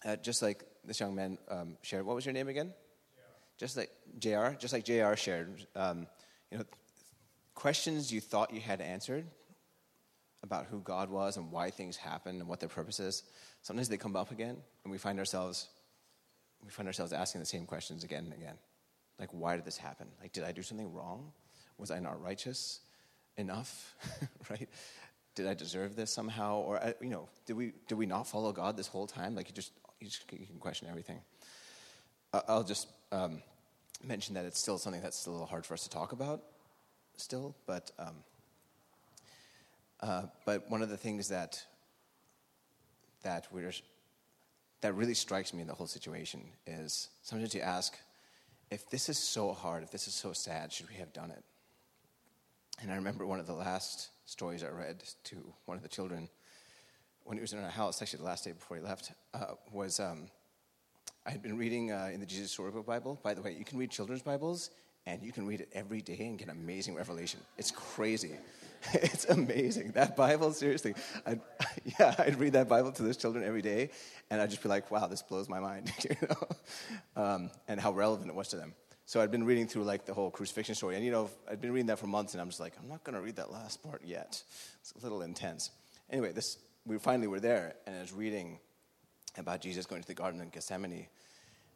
[0.06, 2.06] uh, just like this young man um, shared.
[2.06, 2.72] What was your name again?
[3.58, 4.56] Just like Jr.
[4.58, 5.16] Just like Jr.
[5.16, 5.66] shared.
[5.76, 6.06] Um,
[6.50, 6.64] you know,
[7.54, 9.26] questions you thought you had answered
[10.42, 13.22] about who God was and why things happen and what their purpose is.
[13.62, 15.68] Sometimes they come up again, and we find ourselves
[16.64, 18.56] we find ourselves asking the same questions again and again.
[19.18, 20.08] Like, why did this happen?
[20.20, 21.32] Like, did I do something wrong?
[21.76, 22.80] Was I not righteous
[23.36, 23.94] enough?
[24.50, 24.68] right?
[25.34, 26.58] Did I deserve this somehow?
[26.58, 29.34] Or, uh, you know, did we, did we not follow God this whole time?
[29.34, 31.20] Like, you just, you, just, you can question everything.
[32.32, 33.42] I'll just um,
[34.04, 36.42] mention that it's still something that's still a little hard for us to talk about,
[37.16, 38.16] still, but, um,
[40.00, 41.62] uh, but one of the things that,
[43.22, 43.72] that we're
[44.80, 47.98] that really strikes me in the whole situation is sometimes you ask,
[48.70, 51.42] if this is so hard, if this is so sad, should we have done it?
[52.80, 56.28] And I remember one of the last stories I read to one of the children
[57.24, 60.00] when he was in our house, actually the last day before he left, uh, was
[60.00, 60.30] um,
[61.26, 63.20] I had been reading uh, in the Jesus Storybook Bible.
[63.22, 64.70] By the way, you can read children's Bibles
[65.04, 67.40] and you can read it every day and get amazing revelation.
[67.58, 68.32] It's crazy.
[68.94, 69.92] it's amazing.
[69.92, 70.94] That Bible, seriously.
[71.26, 71.40] I'd,
[71.98, 73.90] yeah, I'd read that Bible to those children every day,
[74.30, 77.92] and I'd just be like, wow, this blows my mind, you know, um, and how
[77.92, 78.74] relevant it was to them.
[79.06, 81.72] So I'd been reading through like the whole crucifixion story, and you know, I'd been
[81.72, 83.82] reading that for months, and I'm just like, I'm not going to read that last
[83.82, 84.42] part yet.
[84.80, 85.70] It's a little intense.
[86.10, 88.58] Anyway, this we finally were there, and I was reading
[89.36, 91.06] about Jesus going to the Garden of Gethsemane,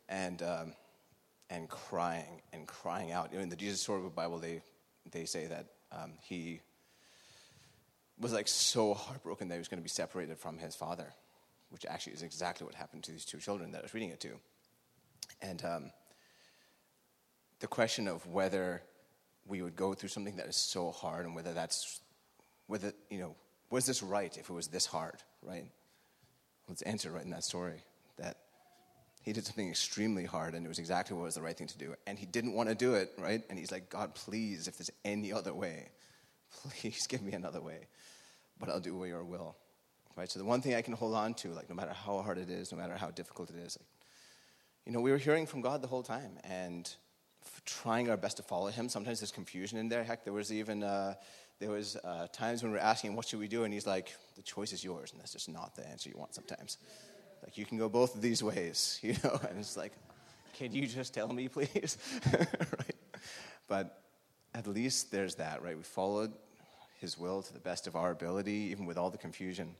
[0.08, 0.74] and um,
[1.50, 3.32] and crying and crying out.
[3.32, 4.62] In the Jesus Storybook Bible, they
[5.10, 6.60] they say that um, he
[8.22, 11.12] was like so heartbroken that he was going to be separated from his father,
[11.70, 14.20] which actually is exactly what happened to these two children that I was reading it
[14.20, 14.30] to.
[15.42, 15.90] And um,
[17.58, 18.82] the question of whether
[19.46, 22.00] we would go through something that is so hard and whether that's,
[22.68, 23.35] whether, you know,
[23.70, 25.66] was this right if it was this hard, right?
[26.68, 27.82] Let's answer right in that story
[28.18, 28.37] that
[29.22, 31.78] he did something extremely hard and it was exactly what was the right thing to
[31.78, 31.94] do.
[32.06, 33.42] And he didn't want to do it, right?
[33.50, 35.88] And he's like, God, please, if there's any other way,
[36.62, 37.88] please give me another way
[38.62, 39.57] but I'll do what your will.
[40.16, 40.31] Right?
[40.31, 42.48] So the one thing I can hold on to, like no matter how hard it
[42.48, 43.88] is, no matter how difficult it is, like,
[44.87, 46.88] you know, we were hearing from God the whole time and
[47.64, 48.88] trying our best to follow Him.
[48.88, 50.05] Sometimes there's confusion in there.
[50.05, 51.14] Heck, there was even uh,
[51.59, 54.14] there was uh, times when we were asking, "What should we do?" And He's like,
[54.37, 56.35] "The choice is yours," and that's just not the answer you want.
[56.35, 56.79] Sometimes,
[57.42, 59.40] like you can go both of these ways, you know.
[59.48, 59.92] And it's like,
[60.55, 61.98] can you just tell me, please?
[62.33, 62.96] right?
[63.66, 64.03] But
[64.55, 65.77] at least there's that, right?
[65.77, 66.33] We followed
[67.02, 69.74] his will to the best of our ability, even with all the confusion.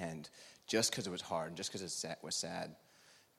[0.00, 0.28] And
[0.66, 2.74] just because it was hard, and just because it was sad,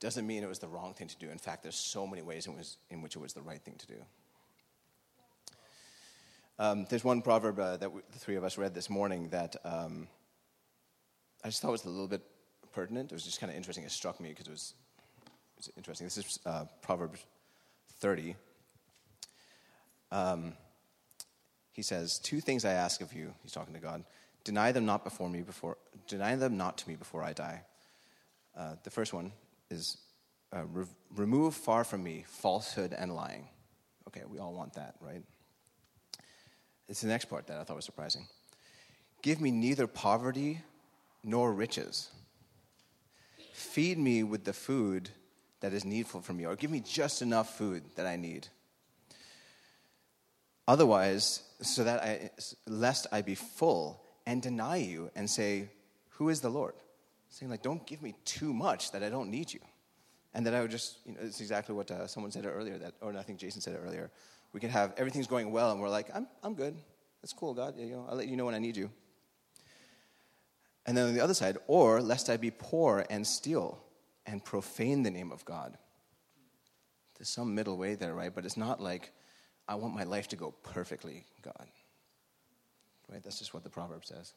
[0.00, 1.30] doesn't mean it was the wrong thing to do.
[1.30, 3.74] In fact, there's so many ways in, was, in which it was the right thing
[3.76, 3.94] to do.
[6.58, 9.56] Um, there's one proverb uh, that we, the three of us read this morning that
[9.64, 10.08] um,
[11.44, 12.22] I just thought was a little bit
[12.72, 13.10] pertinent.
[13.10, 13.84] It was just kind of interesting.
[13.84, 14.74] It struck me because it was,
[15.56, 16.06] it was interesting.
[16.06, 17.24] This is uh, Proverbs
[18.00, 18.36] 30,
[20.10, 20.52] um,
[21.72, 24.04] he says, Two things I ask of you, he's talking to God.
[24.44, 27.62] Deny them not before me before deny them not to me before I die.
[28.56, 29.32] Uh, the first one
[29.70, 29.96] is
[30.54, 33.48] uh, re- remove far from me falsehood and lying.
[34.08, 35.22] Okay, we all want that, right?
[36.88, 38.26] It's the next part that I thought was surprising.
[39.22, 40.60] Give me neither poverty
[41.24, 42.10] nor riches.
[43.52, 45.10] Feed me with the food
[45.60, 48.48] that is needful for me, or give me just enough food that I need.
[50.68, 52.30] Otherwise, so that I,
[52.66, 55.68] lest I be full and deny you and say,
[56.10, 56.74] Who is the Lord?
[57.30, 59.60] Saying, like, don't give me too much that I don't need you.
[60.34, 62.94] And that I would just, you know, it's exactly what uh, someone said earlier, that,
[63.00, 64.10] or I think Jason said it earlier.
[64.52, 66.74] We could have everything's going well, and we're like, I'm, I'm good.
[67.22, 67.74] That's cool, God.
[67.78, 68.90] You know, I'll let you know when I need you.
[70.84, 73.82] And then on the other side, or lest I be poor and steal
[74.26, 75.76] and profane the name of God.
[77.16, 78.34] There's some middle way there, right?
[78.34, 79.12] But it's not like,
[79.68, 81.66] I want my life to go perfectly, God.
[83.10, 83.22] Right?
[83.22, 84.32] That's just what the proverb says.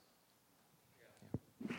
[1.68, 1.76] Yeah.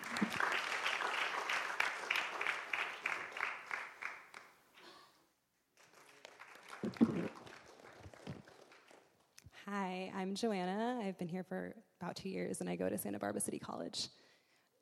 [9.69, 11.01] Hi, I'm Joanna.
[11.03, 14.09] I've been here for about two years and I go to Santa Barbara City College.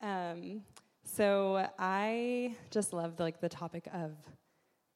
[0.03, 0.61] Um,
[1.05, 4.13] so I just love the, like the topic of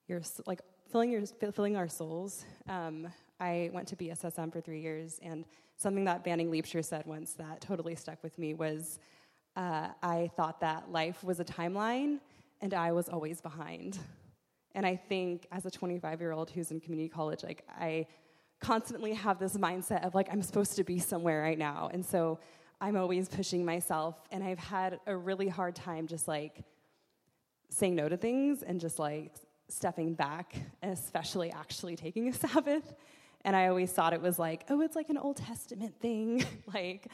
[0.08, 2.44] your like filling your filling our souls.
[2.68, 3.08] Um,
[3.40, 5.44] I went to BSSM for three years, and
[5.76, 8.98] something that Banning Liebscher said once that totally stuck with me was,
[9.56, 12.18] uh, I thought that life was a timeline,
[12.60, 13.98] and I was always behind.
[14.74, 18.06] And I think as a 25 year old who's in community college, like I
[18.60, 22.38] constantly have this mindset of like I'm supposed to be somewhere right now, and so
[22.80, 26.64] I'm always pushing myself, and I've had a really hard time just like
[27.70, 29.34] saying no to things and just like
[29.68, 32.94] stepping back, especially actually taking a Sabbath.
[33.44, 37.06] And I always thought it was like, oh, it's like an Old Testament thing, like,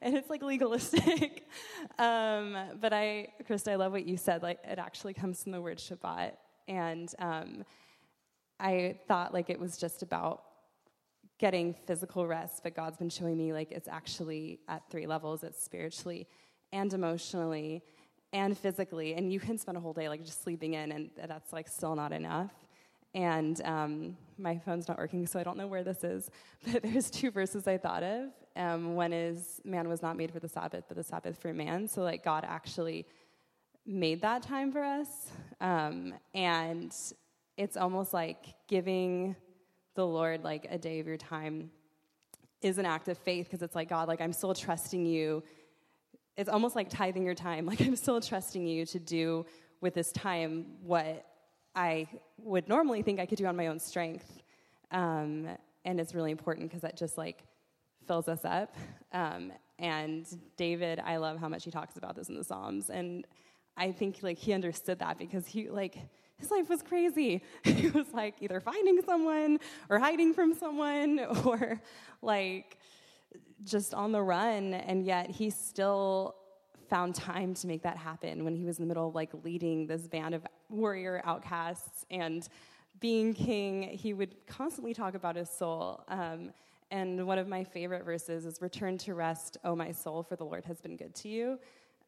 [0.00, 1.48] and it's like legalistic.
[1.98, 4.42] um, but I, Krista, I love what you said.
[4.42, 6.32] Like, it actually comes from the word Shabbat,
[6.68, 7.64] and um,
[8.60, 10.44] I thought like it was just about
[11.38, 15.62] getting physical rest, but God's been showing me like it's actually at three levels it's
[15.62, 16.28] spiritually
[16.72, 17.82] and emotionally
[18.32, 19.14] and physically.
[19.14, 21.96] And you can spend a whole day like just sleeping in, and that's like still
[21.96, 22.52] not enough.
[23.14, 26.30] And um, my phone's not working, so I don't know where this is.
[26.72, 28.30] But there's two verses I thought of.
[28.54, 31.88] Um, one is, man was not made for the Sabbath, but the Sabbath for man.
[31.88, 33.06] So, like, God actually
[33.84, 35.30] made that time for us.
[35.60, 36.94] Um, and
[37.56, 39.36] it's almost like giving
[39.94, 41.70] the Lord like a day of your time
[42.62, 45.42] is an act of faith because it's like, God, like I'm still trusting you.
[46.36, 47.66] It's almost like tithing your time.
[47.72, 49.44] Like I'm still trusting you to do
[49.80, 51.26] with this time what
[51.74, 52.06] I
[52.38, 54.42] would normally think I could do on my own strength.
[54.90, 55.48] Um,
[55.84, 57.44] and it's really important because that just like
[58.06, 58.74] fills us up.
[59.12, 62.90] Um, and David, I love how much he talks about this in the Psalms.
[62.90, 63.26] And
[63.76, 65.96] I think like he understood that because he like
[66.36, 67.42] his life was crazy.
[67.64, 69.58] he was like either finding someone
[69.88, 71.80] or hiding from someone or
[72.20, 72.78] like
[73.64, 74.74] just on the run.
[74.74, 76.36] And yet he still
[76.90, 79.86] found time to make that happen when he was in the middle of like leading
[79.86, 82.48] this band of warrior outcasts and
[83.00, 83.82] being king.
[83.82, 86.04] He would constantly talk about his soul.
[86.08, 86.52] Um,
[86.90, 90.44] and one of my favorite verses is Return to rest, O my soul, for the
[90.44, 91.58] Lord has been good to you.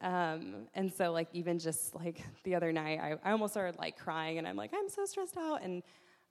[0.00, 3.98] Um, and so, like, even just like the other night, I, I almost started like
[3.98, 5.82] crying, and I'm like, I'm so stressed out, and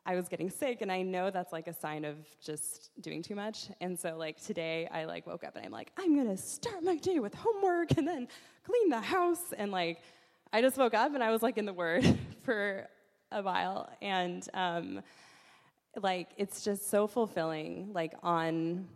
[0.06, 3.36] I was getting sick, and I know that's like a sign of just doing too
[3.36, 3.70] much.
[3.82, 6.98] And so, like today, I like woke up and I'm like, I'm gonna start my
[6.98, 8.28] day with homework and then
[8.66, 10.02] clean the house, and like,
[10.56, 12.06] I just woke up and I was like in the Word
[12.44, 12.88] for
[13.32, 15.02] a while, and um,
[16.00, 18.88] like it's just so fulfilling, like on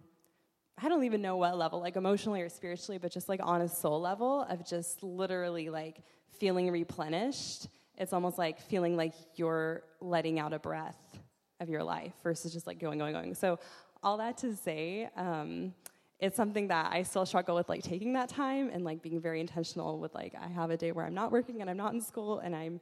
[0.79, 3.67] I don't even know what level, like emotionally or spiritually, but just like on a
[3.67, 6.03] soul level of just literally like
[6.39, 7.67] feeling replenished.
[7.97, 11.17] It's almost like feeling like you're letting out a breath
[11.59, 13.33] of your life versus just like going, going, going.
[13.33, 13.57] So,
[14.03, 15.73] all that to say, um,
[16.19, 19.39] it's something that I still struggle with, like taking that time and like being very
[19.39, 22.01] intentional with like I have a day where I'm not working and I'm not in
[22.01, 22.81] school and I'm,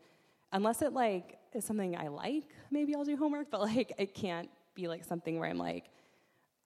[0.53, 4.49] unless it like is something I like, maybe I'll do homework, but like it can't
[4.73, 5.89] be like something where I'm like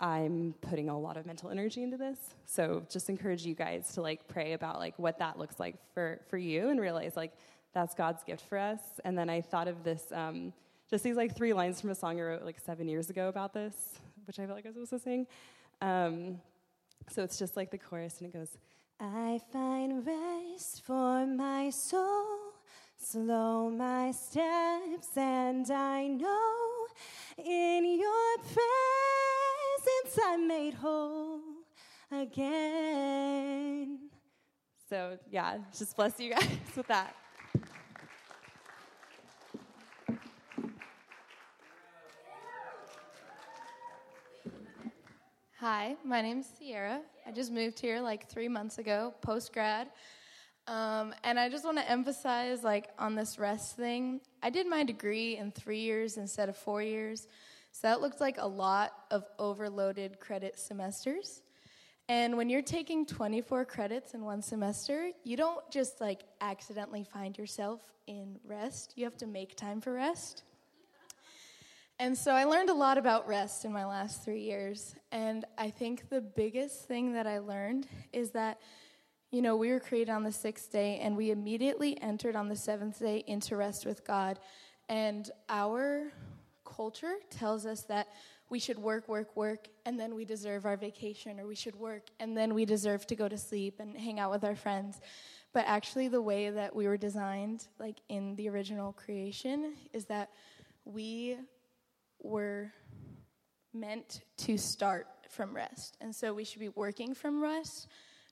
[0.01, 2.17] I'm putting a lot of mental energy into this.
[2.45, 6.21] So just encourage you guys to like pray about like what that looks like for
[6.29, 7.33] for you and realize like
[7.73, 8.79] that's God's gift for us.
[9.03, 10.53] And then I thought of this um,
[10.89, 13.53] just these like three lines from a song I wrote like seven years ago about
[13.53, 13.75] this,
[14.25, 15.27] which I felt like I was supposed to sing.
[15.81, 16.39] Um,
[17.07, 18.57] so it's just like the chorus and it goes,
[18.99, 22.53] I find rest for my soul,
[22.97, 26.87] slow my steps, and I know
[27.37, 31.41] In your presence, I'm made whole
[32.11, 33.99] again.
[34.89, 37.15] So, yeah, just bless you guys with that.
[45.61, 47.01] Hi, my name's Sierra.
[47.27, 49.89] I just moved here like three months ago, post grad.
[50.67, 54.85] Um, and I just want to emphasize, like, on this rest thing, I did my
[54.85, 57.27] degree in three years instead of four years.
[57.73, 61.41] So that looked like a lot of overloaded credit semesters.
[62.07, 67.37] And when you're taking 24 credits in one semester, you don't just like accidentally find
[67.37, 68.93] yourself in rest.
[68.95, 70.43] You have to make time for rest.
[72.01, 74.95] And so I learned a lot about rest in my last three years.
[75.11, 78.61] And I think the biggest thing that I learned is that,
[79.31, 82.55] you know, we were created on the sixth day and we immediately entered on the
[82.55, 84.39] seventh day into rest with God.
[84.87, 86.13] And our
[86.63, 88.07] culture tells us that
[88.49, 92.07] we should work, work, work, and then we deserve our vacation, or we should work,
[92.19, 95.01] and then we deserve to go to sleep and hang out with our friends.
[95.53, 100.29] But actually, the way that we were designed, like in the original creation, is that
[100.85, 101.37] we
[102.21, 102.71] were
[103.73, 105.97] meant to start from rest.
[106.01, 107.87] And so we should be working from rest,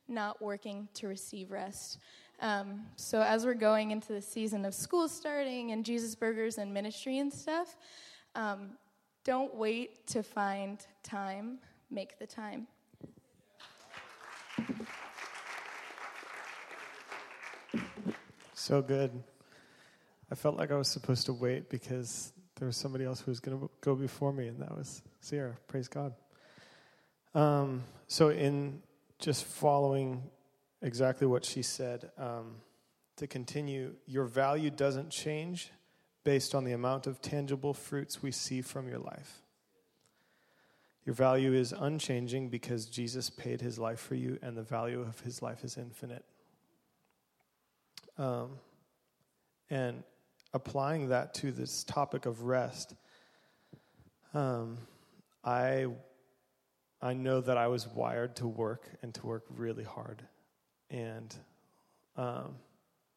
[0.08, 2.00] not working to receive rest.
[2.40, 6.74] Um, so as we're going into the season of school starting and Jesus Burgers and
[6.74, 7.76] ministry and stuff,
[8.36, 8.72] um,
[9.24, 11.60] don't wait to find time,
[11.90, 12.68] make the time.
[18.54, 19.24] So good.
[20.32, 23.40] I felt like I was supposed to wait because there was somebody else who was
[23.40, 25.56] going to go before me, and that was Sierra.
[25.68, 26.14] Praise God.
[27.36, 28.82] Um, so, in
[29.20, 30.24] just following
[30.82, 32.56] exactly what she said, um,
[33.18, 35.72] to continue, your value doesn't change
[36.24, 39.42] based on the amount of tangible fruits we see from your life.
[41.06, 45.20] Your value is unchanging because Jesus paid his life for you, and the value of
[45.22, 46.26] his life is infinite.
[48.18, 48.58] Um,
[49.70, 50.04] and
[50.54, 52.96] applying that to this topic of rest,
[54.34, 54.78] um,
[55.44, 55.88] I
[57.02, 60.24] I know that I was wired to work and to work really hard,
[60.90, 61.36] and
[62.16, 62.56] um,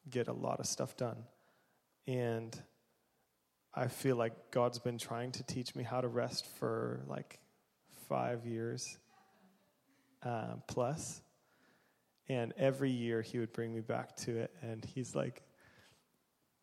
[0.08, 1.24] get a lot of stuff done,
[2.06, 2.60] and
[3.72, 7.38] I feel like God's been trying to teach me how to rest for like
[8.08, 8.98] five years
[10.24, 11.22] uh, plus.
[12.28, 15.42] And every year he would bring me back to it, and he's like,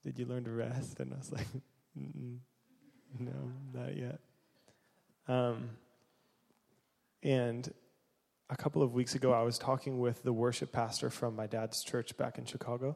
[0.08, 1.02] Did you learn to rest?
[1.02, 1.48] And I was like,
[1.94, 4.22] No, not yet.
[5.28, 5.72] Um,
[7.22, 7.70] and
[8.50, 11.84] a couple of weeks ago, I was talking with the worship pastor from my dad's
[11.84, 12.96] church back in Chicago.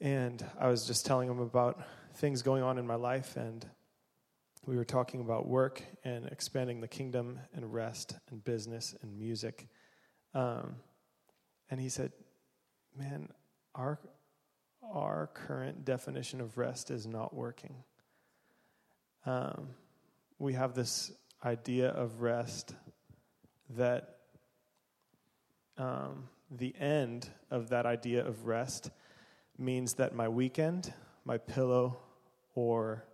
[0.00, 1.82] And I was just telling him about
[2.14, 3.68] things going on in my life, and
[4.64, 9.68] we were talking about work and expanding the kingdom and rest and business and music.
[10.32, 10.76] Um,
[11.68, 12.12] and he said,
[12.96, 13.28] Man,
[13.74, 13.98] our,
[14.92, 17.74] our current definition of rest is not working.
[19.26, 19.68] Um,
[20.38, 21.12] we have this
[21.44, 22.74] idea of rest
[23.70, 24.16] that
[25.78, 28.90] um, the end of that idea of rest
[29.58, 30.92] means that my weekend,
[31.24, 31.98] my pillow,
[32.54, 33.04] or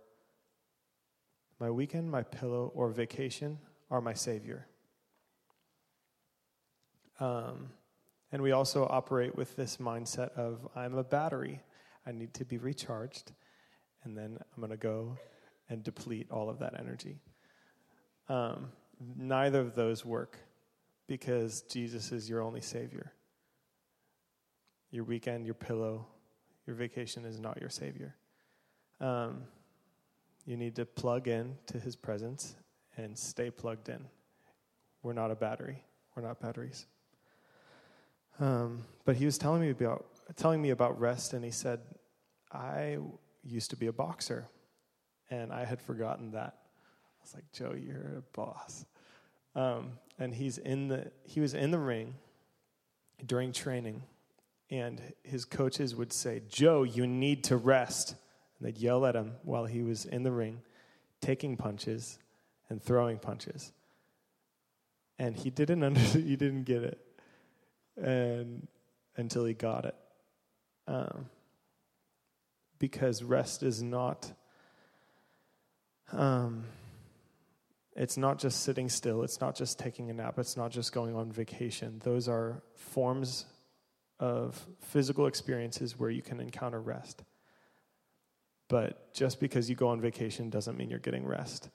[1.59, 3.57] my weekend, my pillow, or vacation
[3.89, 4.67] are my Savior.
[7.19, 7.69] Um,
[8.31, 11.61] and we also operate with this mindset of I'm a battery,
[12.05, 13.31] I need to be recharged,
[14.03, 15.17] and then I'm going to go
[15.69, 17.19] and deplete all of that energy.
[18.29, 18.71] Um,
[19.17, 20.37] neither of those work
[21.07, 23.11] because Jesus is your only Savior.
[24.91, 26.07] Your weekend, your pillow,
[26.67, 28.15] your vacation is not your Savior.
[28.99, 29.43] Um,
[30.45, 32.55] you need to plug in to His presence
[32.97, 34.05] and stay plugged in.
[35.03, 35.83] We're not a battery.
[36.15, 36.85] We're not batteries.
[38.39, 40.05] Um, but he was telling me about
[40.35, 41.81] telling me about rest, and he said,
[42.51, 42.97] "I
[43.43, 44.47] used to be a boxer,
[45.29, 48.85] and I had forgotten that." I was like, "Joe, you're a boss."
[49.55, 52.15] Um, and he's in the he was in the ring
[53.25, 54.03] during training,
[54.69, 58.15] and his coaches would say, "Joe, you need to rest."
[58.57, 60.61] And they'd yell at him while he was in the ring,
[61.19, 62.19] taking punches
[62.69, 63.73] and throwing punches.
[65.19, 66.99] And he didn't under, he didn't get it,
[67.97, 68.67] and
[69.15, 69.95] until he got it,
[70.87, 71.25] um,
[72.79, 74.31] because rest is not.
[76.11, 76.65] Um,
[77.95, 79.21] it's not just sitting still.
[79.23, 80.39] It's not just taking a nap.
[80.39, 81.99] It's not just going on vacation.
[82.03, 83.45] Those are forms
[84.19, 87.23] of physical experiences where you can encounter rest.
[88.69, 91.69] But just because you go on vacation doesn't mean you're getting rest.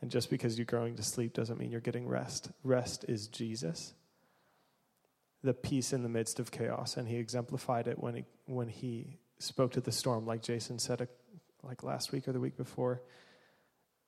[0.00, 2.50] And just because you're going to sleep doesn't mean you're getting rest.
[2.64, 3.92] Rest is Jesus,
[5.42, 6.96] the peace in the midst of chaos.
[6.96, 11.02] And he exemplified it when he, when he spoke to the storm, like Jason said,
[11.02, 11.06] uh,
[11.62, 13.02] like last week or the week before.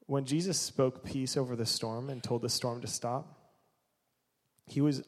[0.06, 3.38] When Jesus spoke peace over the storm and told the storm to stop,
[4.66, 5.02] he was,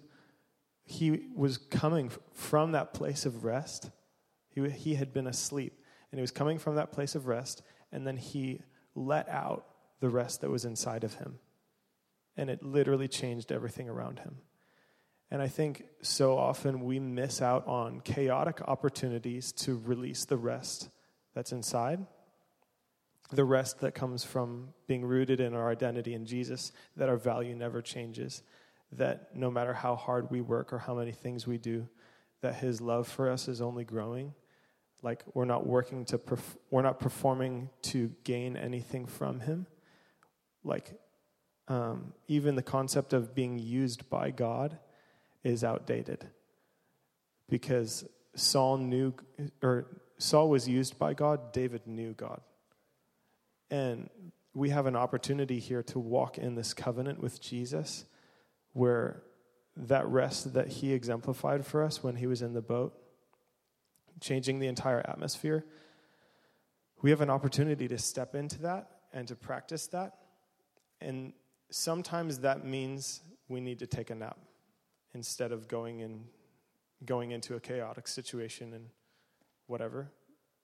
[0.84, 3.90] he was coming from that place of rest.
[4.48, 7.62] He, he had been asleep, and he was coming from that place of rest,
[7.92, 8.60] and then he
[8.94, 9.66] let out
[10.00, 11.38] the rest that was inside of him.
[12.36, 14.38] And it literally changed everything around him.
[15.30, 20.88] And I think so often we miss out on chaotic opportunities to release the rest
[21.34, 22.06] that's inside,
[23.32, 27.54] the rest that comes from being rooted in our identity in Jesus, that our value
[27.54, 28.42] never changes,
[28.92, 31.88] that no matter how hard we work or how many things we do,
[32.42, 34.34] that His love for us is only growing.
[35.02, 39.66] Like we're not working to, perf- we're not performing to gain anything from Him.
[40.62, 40.98] Like
[41.66, 44.78] um, even the concept of being used by God
[45.44, 46.26] is outdated
[47.48, 49.14] because Saul knew,
[49.62, 49.86] or
[50.18, 52.40] Saul was used by God, David knew God.
[53.70, 54.08] And
[54.54, 58.04] we have an opportunity here to walk in this covenant with Jesus
[58.72, 59.22] where
[59.76, 62.94] that rest that he exemplified for us when he was in the boat,
[64.20, 65.64] changing the entire atmosphere,
[67.02, 70.14] we have an opportunity to step into that and to practice that.
[71.00, 71.32] And
[71.70, 74.38] sometimes that means we need to take a nap
[75.14, 76.24] instead of going in
[77.04, 78.86] going into a chaotic situation and
[79.66, 80.10] whatever.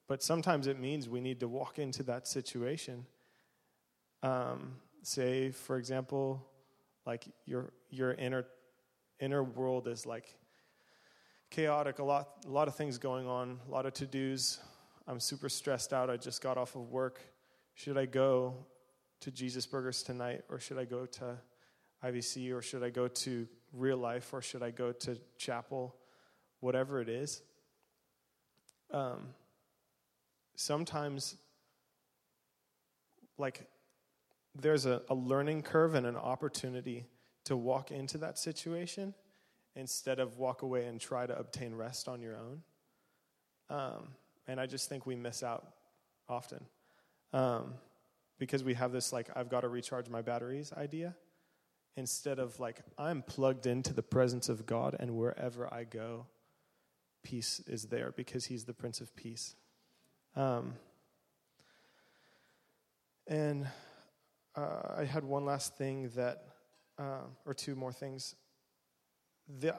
[0.08, 3.06] But sometimes it means we need to walk into that situation.
[4.22, 6.46] Um, say, for example,
[7.06, 8.46] like your your inner
[9.20, 10.34] inner world is like
[11.50, 11.98] chaotic.
[11.98, 13.60] A lot a lot of things going on.
[13.68, 14.58] A lot of to dos.
[15.06, 16.10] I'm super stressed out.
[16.10, 17.20] I just got off of work.
[17.74, 18.54] Should I go
[19.20, 21.36] to Jesus Burgers tonight, or should I go to
[22.04, 25.96] IVC, or should I go to real life or should I go to chapel?
[26.60, 27.42] Whatever it is.
[28.92, 29.28] Um,
[30.56, 31.36] sometimes,
[33.38, 33.68] like,
[34.54, 37.06] there's a, a learning curve and an opportunity
[37.44, 39.14] to walk into that situation
[39.76, 42.62] instead of walk away and try to obtain rest on your own.
[43.70, 44.08] Um,
[44.48, 45.66] and I just think we miss out
[46.28, 46.64] often
[47.32, 47.74] um,
[48.38, 51.14] because we have this, like, I've got to recharge my batteries idea
[51.96, 56.26] instead of like, I'm plugged into the presence of God, and wherever I go,
[57.22, 59.54] peace is there because He's the Prince of Peace.
[60.36, 60.74] Um,
[63.26, 63.66] and
[64.56, 66.44] uh, I had one last thing that,
[66.98, 68.34] uh, or two more things.
[69.60, 69.74] The,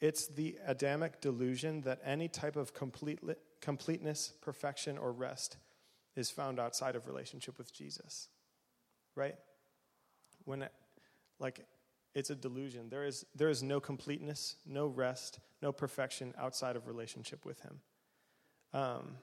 [0.00, 3.20] it's the Adamic delusion that any type of complete,
[3.60, 5.56] completeness, perfection, or rest
[6.16, 8.28] is found outside of relationship with Jesus.
[9.14, 9.36] Right?
[10.44, 10.66] When
[11.42, 11.60] like
[12.14, 12.88] it's a delusion.
[12.88, 17.80] There is, there is no completeness, no rest, no perfection outside of relationship with Him.
[18.72, 19.16] Um,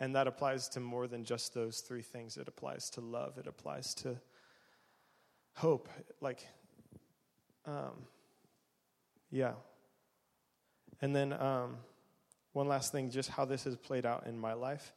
[0.00, 2.36] and that applies to more than just those three things.
[2.36, 4.20] It applies to love, it applies to
[5.54, 5.88] hope.
[6.20, 6.46] Like,
[7.66, 8.06] um,
[9.30, 9.52] yeah.
[11.00, 11.76] And then um,
[12.52, 14.92] one last thing, just how this has played out in my life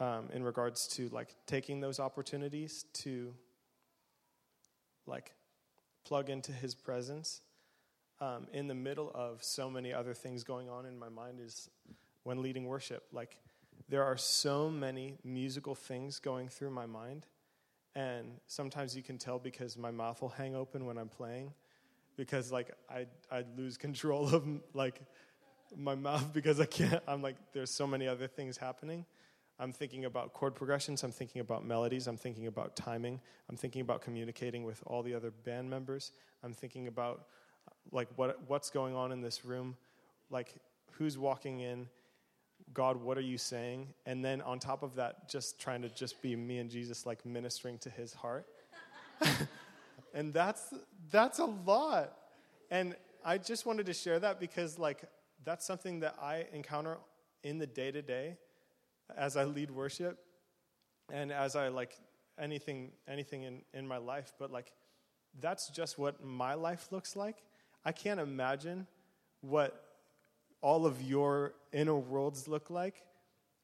[0.00, 3.34] um, in regards to like taking those opportunities to
[5.06, 5.32] like
[6.04, 7.40] plug into his presence
[8.20, 11.68] um, in the middle of so many other things going on in my mind is
[12.22, 13.04] when leading worship.
[13.12, 13.38] Like,
[13.88, 17.26] there are so many musical things going through my mind.
[17.94, 21.54] And sometimes you can tell because my mouth will hang open when I'm playing,
[22.16, 24.44] because like I I lose control of
[24.74, 25.00] like
[25.74, 27.02] my mouth because I can't.
[27.08, 29.06] I'm like there's so many other things happening,
[29.58, 33.80] I'm thinking about chord progressions, I'm thinking about melodies, I'm thinking about timing, I'm thinking
[33.80, 37.26] about communicating with all the other band members, I'm thinking about
[37.90, 39.76] like what what's going on in this room,
[40.30, 40.54] like
[40.92, 41.88] who's walking in,
[42.72, 43.88] God, what are you saying?
[44.04, 47.24] And then on top of that, just trying to just be me and Jesus like
[47.24, 48.46] ministering to his heart.
[50.14, 50.74] and that's
[51.10, 52.12] that's a lot.
[52.70, 55.04] And I just wanted to share that because like
[55.44, 56.98] that's something that I encounter
[57.42, 58.36] in the day to day
[59.16, 60.18] as I lead worship
[61.12, 61.98] and as I like
[62.38, 64.72] anything anything in, in my life, but like
[65.40, 67.42] that's just what my life looks like.
[67.84, 68.86] I can't imagine
[69.40, 69.84] what
[70.60, 73.04] all of your inner worlds look like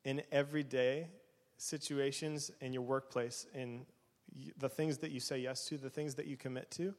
[0.04, 1.08] in everyday
[1.56, 3.86] situations in your workplace, in
[4.58, 6.94] the things that you say yes to, the things that you commit to.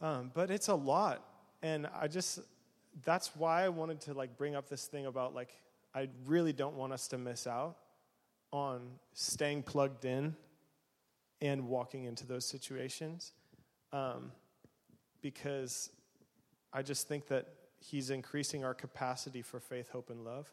[0.00, 1.24] Um, but it's a lot.
[1.62, 2.40] And I just,
[3.04, 5.50] that's why I wanted to like bring up this thing about like
[5.94, 7.76] I really don't want us to miss out
[8.52, 8.82] on
[9.12, 10.34] staying plugged in
[11.40, 13.32] and walking into those situations
[13.92, 14.32] um,
[15.22, 15.90] because
[16.72, 17.46] I just think that
[17.80, 20.52] He's increasing our capacity for faith, hope, and love.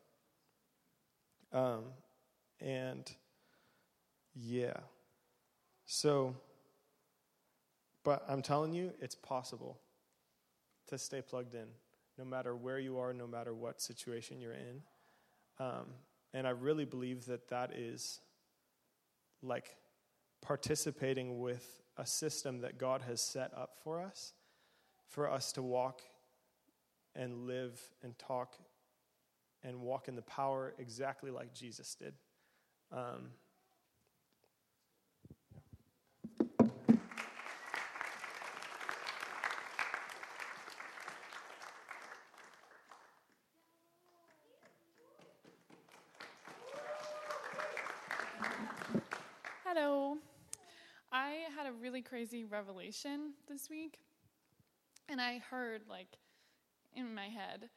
[1.51, 1.85] Um,
[2.59, 3.11] and
[4.35, 4.77] yeah.
[5.87, 6.35] So,
[8.03, 9.79] but I'm telling you, it's possible
[10.87, 11.65] to stay plugged in
[12.17, 14.81] no matter where you are, no matter what situation you're in.
[15.59, 15.85] Um,
[16.33, 18.19] and I really believe that that is
[19.41, 19.75] like
[20.41, 24.33] participating with a system that God has set up for us,
[25.07, 26.01] for us to walk
[27.15, 28.55] and live and talk
[29.63, 32.13] and walk in the power exactly like Jesus did.
[32.91, 33.31] Um,
[49.63, 50.17] Hello.
[51.11, 53.99] I had a really crazy revelation this week,
[55.09, 56.17] and I heard, like,
[56.95, 57.69] in my head,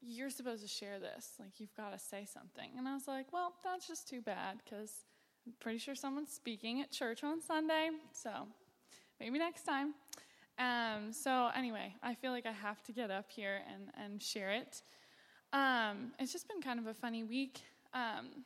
[0.00, 1.32] you're supposed to share this.
[1.38, 2.70] Like, you've got to say something.
[2.76, 4.92] And I was like, well, that's just too bad because
[5.46, 7.90] I'm pretty sure someone's speaking at church on Sunday.
[8.12, 8.30] So
[9.20, 9.94] maybe next time.
[10.58, 14.50] Um, so, anyway, I feel like I have to get up here and, and share
[14.50, 14.82] it.
[15.52, 17.60] Um, it's just been kind of a funny week.
[17.94, 18.44] Um,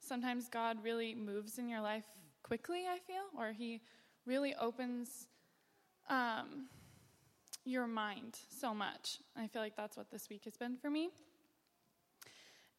[0.00, 2.04] sometimes God really moves in your life
[2.42, 3.82] quickly, I feel, or He
[4.26, 5.26] really opens
[6.08, 6.66] um,
[7.64, 9.18] your mind so much.
[9.36, 11.10] I feel like that's what this week has been for me.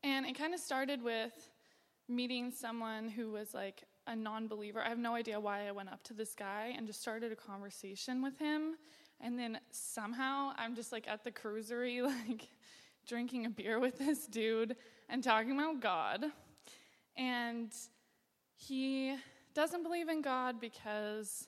[0.04, 1.34] And it kind of started with
[2.08, 4.82] meeting someone who was like a non believer.
[4.84, 7.36] I have no idea why I went up to this guy and just started a
[7.36, 8.76] conversation with him.
[9.22, 12.48] And then somehow I'm just like at the cruisery, like
[13.08, 14.76] drinking a beer with this dude
[15.10, 16.26] and talking about God.
[17.18, 17.72] And
[18.56, 19.16] he
[19.56, 21.48] doesn't believe in God because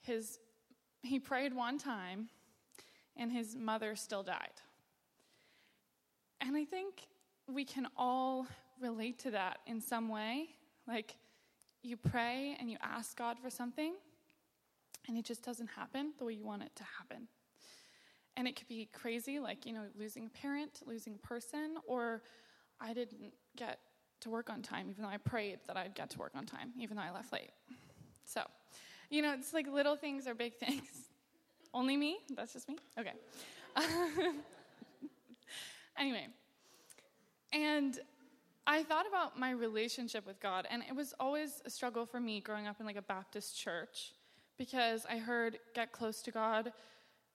[0.00, 0.38] his
[1.02, 2.28] he prayed one time
[3.16, 4.60] and his mother still died.
[6.40, 7.06] And I think
[7.46, 8.46] we can all
[8.80, 10.48] relate to that in some way.
[10.86, 11.16] Like
[11.82, 13.94] you pray and you ask God for something
[15.06, 17.28] and it just doesn't happen the way you want it to happen.
[18.36, 22.22] And it could be crazy, like, you know, losing a parent, losing a person, or
[22.80, 23.80] I didn't get
[24.20, 26.72] to work on time, even though I prayed that I'd get to work on time,
[26.78, 27.50] even though I left late.
[28.24, 28.42] So,
[29.10, 31.08] you know, it's like little things or big things.
[31.72, 32.18] Only me?
[32.36, 32.78] That's just me?
[32.98, 33.12] Okay.
[35.98, 36.26] anyway,
[37.52, 37.98] and
[38.66, 42.40] I thought about my relationship with God, and it was always a struggle for me
[42.40, 44.12] growing up in like a Baptist church
[44.58, 46.72] because I heard get close to God,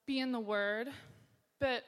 [0.06, 0.90] be in the Word,
[1.60, 1.84] but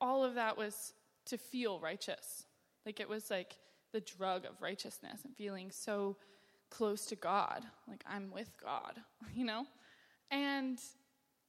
[0.00, 0.92] all of that was
[1.26, 2.44] to feel righteous.
[2.84, 3.56] Like it was like
[3.92, 6.16] the drug of righteousness and feeling so
[6.70, 9.00] close to God, like I'm with God,
[9.34, 9.66] you know?
[10.30, 10.78] And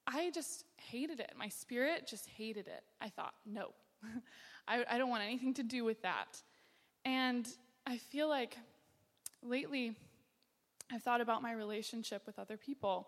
[0.05, 1.31] I just hated it.
[1.37, 2.83] My spirit just hated it.
[3.01, 3.69] I thought, no,
[4.67, 6.41] I, I don't want anything to do with that.
[7.05, 7.47] And
[7.85, 8.57] I feel like
[9.41, 9.95] lately
[10.91, 13.07] I've thought about my relationship with other people.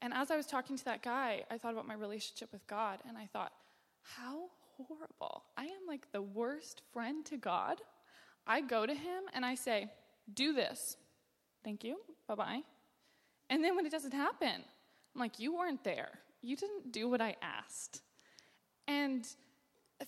[0.00, 3.00] And as I was talking to that guy, I thought about my relationship with God,
[3.08, 3.52] and I thought,
[4.02, 5.42] how horrible.
[5.56, 7.80] I am like the worst friend to God.
[8.48, 9.90] I go to him and I say,
[10.32, 10.96] do this.
[11.62, 11.98] Thank you.
[12.26, 12.60] Bye bye.
[13.50, 14.62] And then when it doesn't happen,
[15.14, 16.18] I'm like, you weren't there.
[16.42, 18.02] You didn't do what I asked.
[18.86, 19.26] And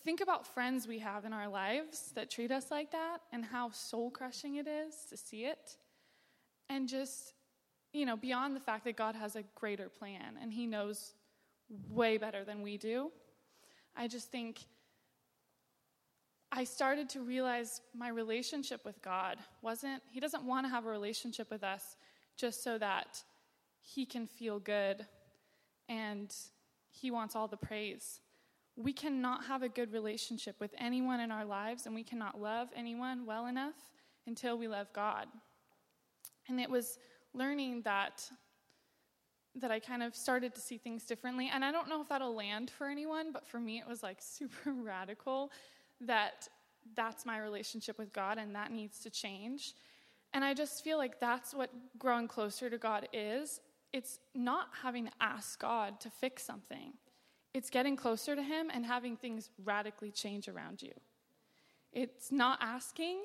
[0.04, 3.70] think about friends we have in our lives that treat us like that and how
[3.70, 5.76] soul crushing it is to see it.
[6.68, 7.34] And just,
[7.92, 11.14] you know, beyond the fact that God has a greater plan and He knows
[11.90, 13.10] way better than we do,
[13.96, 14.60] I just think
[16.52, 20.90] I started to realize my relationship with God wasn't, He doesn't want to have a
[20.90, 21.96] relationship with us
[22.36, 23.22] just so that
[23.80, 25.06] He can feel good
[25.88, 26.34] and
[26.88, 28.20] He wants all the praise.
[28.76, 32.68] We cannot have a good relationship with anyone in our lives, and we cannot love
[32.74, 33.74] anyone well enough
[34.26, 35.26] until we love God.
[36.48, 36.98] And it was
[37.34, 38.28] learning that
[39.56, 41.50] that I kind of started to see things differently.
[41.52, 44.18] And I don't know if that'll land for anyone, but for me it was like
[44.20, 45.50] super radical
[46.06, 46.48] that
[46.94, 49.74] that's my relationship with God and that needs to change.
[50.32, 53.60] And I just feel like that's what growing closer to God is.
[53.92, 56.94] It's not having to ask God to fix something,
[57.52, 60.92] it's getting closer to Him and having things radically change around you.
[61.92, 63.22] It's not asking,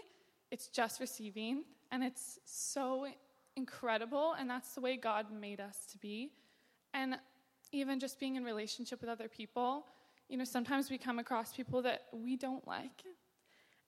[0.51, 1.63] it's just receiving.
[1.91, 3.07] And it's so
[3.55, 4.35] incredible.
[4.37, 6.31] And that's the way God made us to be.
[6.93, 7.17] And
[7.71, 9.85] even just being in relationship with other people,
[10.29, 13.03] you know, sometimes we come across people that we don't like.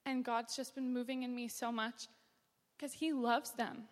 [0.06, 2.08] And God's just been moving in me so much
[2.78, 3.84] because He loves them.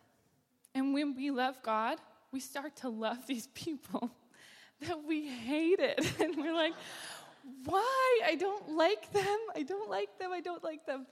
[0.74, 1.98] And when we love God,
[2.32, 4.12] we start to love these people
[4.82, 6.00] that we hated.
[6.20, 6.74] And we're like,
[7.66, 8.20] why?
[8.26, 9.38] I don't like them.
[9.56, 10.32] I don't like them.
[10.32, 11.06] I don't like them.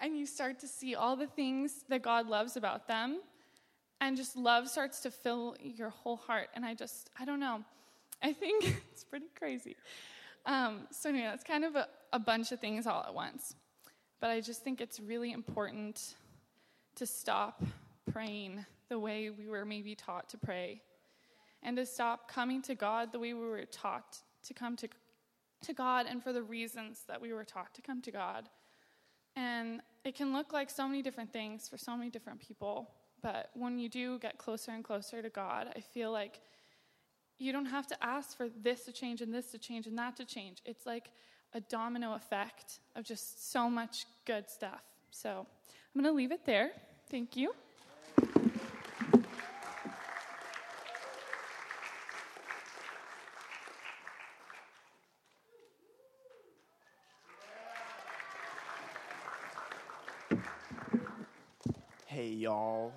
[0.00, 3.20] And you start to see all the things that God loves about them.
[4.00, 6.48] And just love starts to fill your whole heart.
[6.54, 7.62] And I just, I don't know.
[8.22, 9.76] I think it's pretty crazy.
[10.44, 13.54] Um, so, anyway, that's kind of a, a bunch of things all at once.
[14.20, 16.14] But I just think it's really important
[16.96, 17.62] to stop
[18.10, 20.82] praying the way we were maybe taught to pray
[21.62, 24.88] and to stop coming to God the way we were taught to come to,
[25.62, 28.48] to God and for the reasons that we were taught to come to God.
[29.36, 32.90] And it can look like so many different things for so many different people.
[33.22, 36.40] But when you do get closer and closer to God, I feel like
[37.42, 40.16] you don't have to ask for this to change and this to change and that
[40.16, 40.58] to change.
[40.64, 41.10] It's like
[41.54, 44.82] a domino effect of just so much good stuff.
[45.10, 45.44] So
[45.94, 46.70] I'm going to leave it there.
[47.10, 47.52] Thank you.
[62.06, 62.92] Hey, y'all.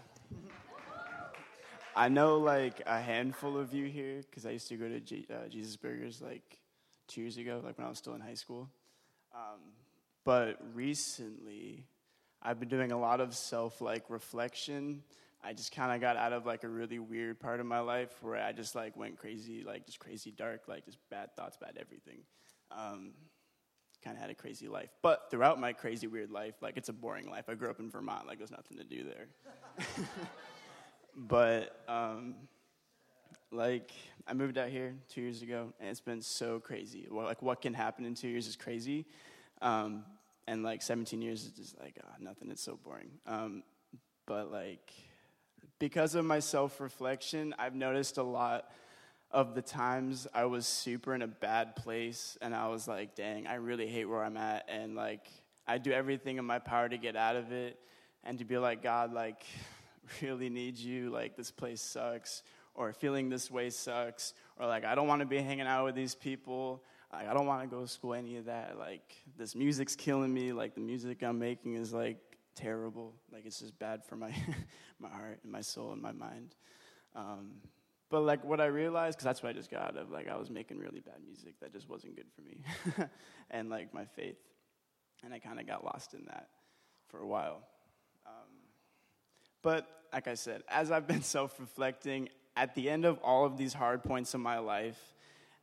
[1.96, 5.26] I know like a handful of you here because I used to go to G-
[5.32, 6.60] uh, Jesus Burgers like
[7.08, 8.70] two years ago, like when I was still in high school.
[9.34, 9.62] Um,
[10.26, 11.86] but recently,
[12.42, 15.04] I've been doing a lot of self like reflection.
[15.42, 18.12] I just kind of got out of like a really weird part of my life
[18.22, 21.78] where I just like went crazy, like just crazy dark, like just bad thoughts, bad
[21.80, 22.24] everything.
[22.72, 23.12] Um,
[24.04, 24.90] kind of had a crazy life.
[25.02, 27.46] But throughout my crazy weird life, like it's a boring life.
[27.48, 29.28] I grew up in Vermont, like there's nothing to do there.
[31.16, 32.36] but um,
[33.52, 33.92] like
[34.28, 37.08] I moved out here two years ago, and it's been so crazy.
[37.10, 39.06] Well, like what can happen in two years is crazy,
[39.62, 40.04] um,
[40.48, 42.50] and like 17 years is just like oh, nothing.
[42.52, 43.12] It's so boring.
[43.26, 43.64] Um,
[44.26, 44.92] but like
[45.80, 48.70] because of my self reflection, I've noticed a lot
[49.32, 53.48] of the times I was super in a bad place, and I was like, dang,
[53.48, 55.28] I really hate where I'm at, and like
[55.68, 57.80] I do everything in my power to get out of it,
[58.24, 59.44] and to be like, God, like
[60.22, 62.44] really need you, like this place sucks,
[62.74, 65.96] or feeling this way sucks, or like I don't want to be hanging out with
[65.96, 66.84] these people.
[67.14, 68.78] Like, I don't want to go to school, any of that.
[68.78, 70.52] Like, this music's killing me.
[70.52, 72.18] Like, the music I'm making is like
[72.56, 73.14] terrible.
[73.32, 74.34] Like, it's just bad for my,
[75.00, 76.56] my heart and my soul and my mind.
[77.16, 77.52] Um,
[78.10, 80.36] but like what I realized, because that's what I just got out of, like I
[80.36, 83.08] was making really bad music that just wasn't good for me,
[83.52, 84.38] and like my faith,
[85.24, 86.50] and I kind of got lost in that
[87.08, 87.64] for a while.
[88.26, 88.55] Um,
[89.66, 93.74] but like I said, as I've been self-reflecting, at the end of all of these
[93.74, 95.00] hard points in my life,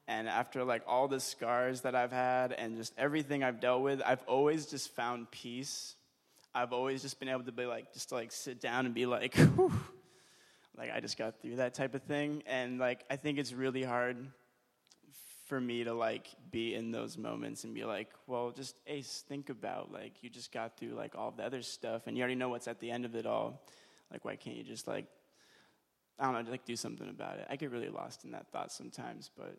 [0.08, 4.02] and after like all the scars that I've had and just everything I've dealt with,
[4.04, 5.94] I've always just found peace.
[6.52, 9.06] I've always just been able to be like, just to like sit down and be
[9.06, 9.72] like, Whew.
[10.76, 12.42] like I just got through that type of thing.
[12.46, 14.16] And like, I think it's really hard
[15.46, 19.48] for me to like be in those moments and be like, well, just Ace, think
[19.48, 22.48] about like you just got through like all the other stuff and you already know
[22.48, 23.62] what's at the end of it all.
[24.12, 25.06] Like, why can't you just like,
[26.18, 27.46] I don't know, like do something about it?
[27.48, 29.56] I get really lost in that thought sometimes, but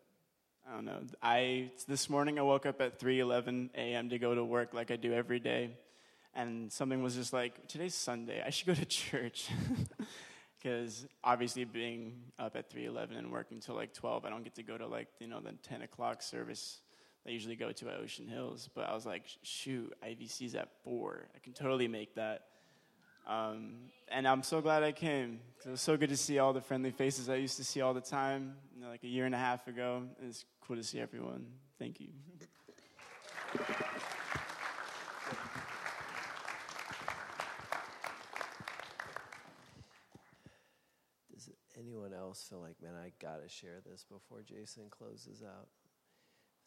[0.69, 0.99] I don't know.
[1.21, 4.09] I this morning I woke up at 3:11 a.m.
[4.09, 5.71] to go to work like I do every day,
[6.33, 8.41] and something was just like, today's Sunday.
[8.45, 9.49] I should go to church.
[10.61, 14.63] Because obviously, being up at 3:11 and working till like 12, I don't get to
[14.63, 16.79] go to like you know the 10 o'clock service.
[17.27, 21.27] I usually go to at Ocean Hills, but I was like, shoot, IVC's at four.
[21.33, 22.47] I can totally make that.
[23.25, 23.75] Um,
[24.09, 26.91] and I'm so glad I came it was so good to see all the friendly
[26.91, 29.37] faces I used to see all the time, you know, like a year and a
[29.37, 30.03] half ago.
[30.21, 31.45] It's cool to see everyone.
[31.79, 32.07] Thank you.
[41.33, 41.49] Does
[41.79, 45.69] anyone else feel like, man, I gotta share this before Jason closes out?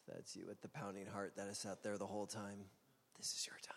[0.07, 2.65] If that's you with the pounding heart that has sat there the whole time,
[3.17, 3.76] this is your time.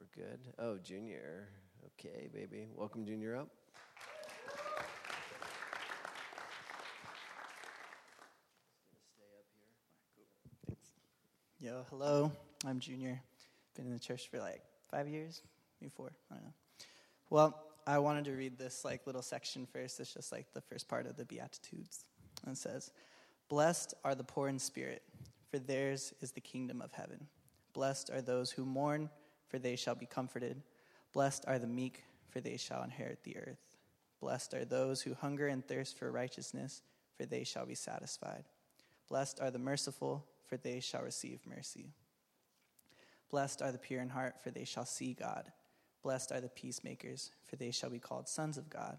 [0.00, 0.40] We're good.
[0.58, 1.48] Oh, Junior.
[1.84, 2.68] Okay, baby.
[2.74, 3.48] Welcome, Junior, up.
[11.58, 12.32] Yo, hello.
[12.64, 13.20] I'm Junior.
[13.76, 15.42] Been in the church for like five years,
[15.82, 16.12] maybe four.
[16.30, 16.54] I don't know.
[17.28, 20.00] Well, I wanted to read this like little section first.
[20.00, 22.06] It's just like the first part of the Beatitudes.
[22.46, 22.90] And it says,
[23.50, 25.02] "Blessed are the poor in spirit,
[25.50, 27.28] for theirs is the kingdom of heaven.
[27.74, 29.10] Blessed are those who mourn,
[29.50, 30.62] for they shall be comforted.
[31.12, 33.76] Blessed are the meek, for they shall inherit the earth.
[34.20, 36.82] Blessed are those who hunger and thirst for righteousness,
[37.16, 38.44] for they shall be satisfied.
[39.08, 41.92] Blessed are the merciful, for they shall receive mercy.
[43.30, 45.50] Blessed are the pure in heart, for they shall see God.
[46.02, 48.98] Blessed are the peacemakers, for they shall be called sons of God.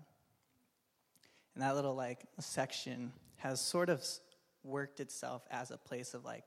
[1.53, 4.05] And that little like section has sort of
[4.63, 6.43] worked itself as a place of like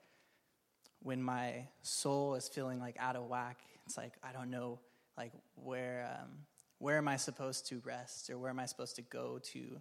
[1.04, 3.58] when my soul is feeling like out of whack.
[3.86, 4.80] It's like I don't know
[5.16, 6.30] like where um,
[6.78, 9.80] where am I supposed to rest or where am I supposed to go to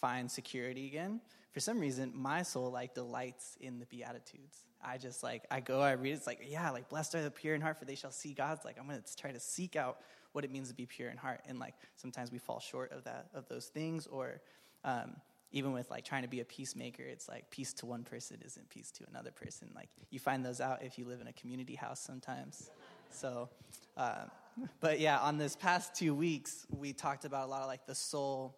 [0.00, 1.20] find security again?
[1.52, 4.64] For some reason, my soul like delights in the Beatitudes.
[4.82, 7.30] I just like I go, I read it, it's like, yeah, like blessed are the
[7.30, 9.98] pure in heart, for they shall see God's like I'm gonna try to seek out
[10.32, 11.42] what it means to be pure in heart.
[11.46, 14.40] And like sometimes we fall short of that of those things or
[14.82, 15.16] um,
[15.54, 18.68] even with like trying to be a peacemaker, it's like peace to one person isn't
[18.68, 19.70] peace to another person.
[19.72, 22.70] Like you find those out if you live in a community house sometimes.
[23.10, 23.48] So,
[23.96, 24.24] uh,
[24.80, 27.94] but yeah, on this past two weeks, we talked about a lot of like the
[27.94, 28.56] soul,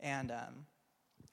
[0.00, 0.64] and um,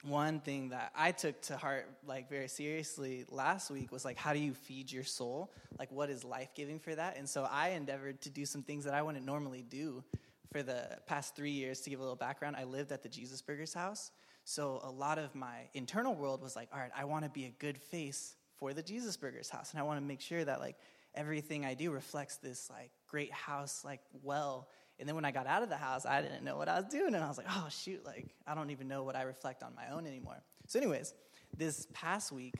[0.02, 4.34] one thing that I took to heart like very seriously last week was like how
[4.34, 5.50] do you feed your soul?
[5.78, 7.16] Like what is life giving for that?
[7.16, 10.04] And so I endeavored to do some things that I wouldn't normally do
[10.52, 11.80] for the past three years.
[11.80, 14.10] To give a little background, I lived at the Jesus Burgers house.
[14.48, 17.44] So a lot of my internal world was like, all right, I want to be
[17.44, 20.58] a good face for the Jesus Burgers house, and I want to make sure that
[20.58, 20.76] like
[21.14, 24.70] everything I do reflects this like great house like well.
[24.98, 26.88] And then when I got out of the house, I didn't know what I was
[26.88, 29.62] doing, and I was like, oh shoot, like I don't even know what I reflect
[29.62, 30.42] on my own anymore.
[30.66, 31.12] So, anyways,
[31.54, 32.54] this past week,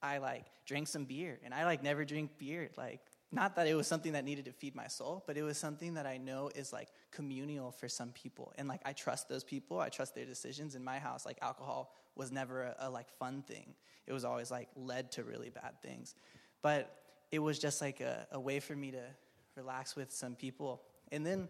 [0.00, 2.70] I like drank some beer, and I like never drink beer.
[2.76, 3.00] Like
[3.32, 5.94] not that it was something that needed to feed my soul, but it was something
[5.94, 8.52] that I know is like communal for some people.
[8.58, 10.74] And like I trust those people, I trust their decisions.
[10.74, 13.74] In my house, like alcohol was never a, a, like fun thing.
[14.06, 16.14] It was always like led to really bad things.
[16.60, 16.94] But
[17.30, 19.02] it was just like a, a way for me to
[19.56, 20.82] relax with some people.
[21.10, 21.48] And then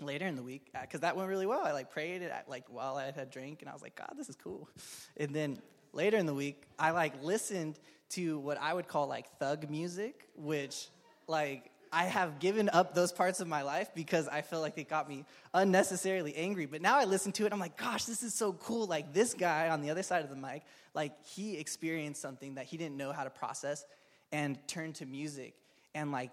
[0.00, 2.64] later in the week, because uh, that went really well, I like prayed it like
[2.68, 4.68] while I had a drink, and I was like, God, this is cool.
[5.16, 5.58] And then
[5.92, 7.80] later in the week, I like listened
[8.10, 10.88] to what I would call like thug music, which
[11.30, 14.88] like I have given up those parts of my life because I feel like it
[14.88, 16.66] got me unnecessarily angry.
[16.66, 18.86] But now I listen to it, I'm like, gosh, this is so cool.
[18.86, 20.62] Like this guy on the other side of the mic,
[20.94, 23.84] like he experienced something that he didn't know how to process
[24.30, 25.54] and turn to music.
[25.94, 26.30] And like,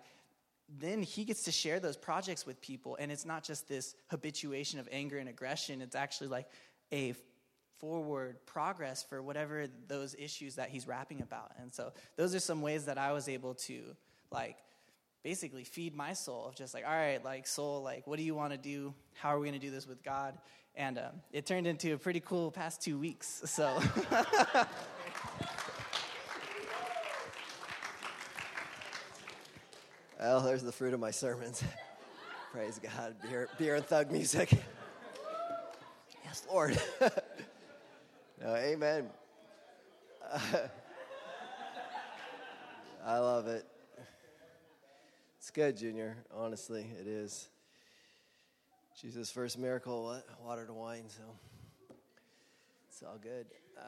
[0.80, 2.98] then he gets to share those projects with people.
[3.00, 6.48] And it's not just this habituation of anger and aggression, it's actually like
[6.92, 7.16] a
[7.80, 11.52] forward progress for whatever those issues that he's rapping about.
[11.60, 13.96] And so those are some ways that I was able to
[14.32, 14.58] like
[15.28, 18.34] basically feed my soul of just like, all right, like soul, like what do you
[18.34, 18.94] want to do?
[19.14, 20.38] How are we going to do this with God?
[20.74, 23.42] And um, it turned into a pretty cool past two weeks.
[23.44, 23.78] So.
[30.18, 31.62] well, there's the fruit of my sermons.
[32.54, 33.14] Praise God.
[33.22, 34.54] Beer, beer and thug music.
[36.24, 36.80] yes, Lord.
[38.42, 39.10] no, amen.
[40.32, 40.40] Uh,
[43.06, 43.67] I love it.
[45.58, 46.16] Good, Junior.
[46.36, 47.50] Honestly, it is.
[49.02, 50.24] Jesus' first miracle, what?
[50.46, 51.24] Water to wine, so
[52.88, 53.48] it's all good.
[53.76, 53.82] Uh,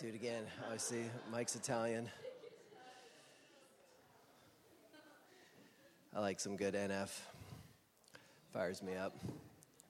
[0.00, 0.44] do it again.
[0.72, 2.08] I see Mike's Italian.
[6.16, 7.10] I like some good NF.
[8.54, 9.14] Fires me up.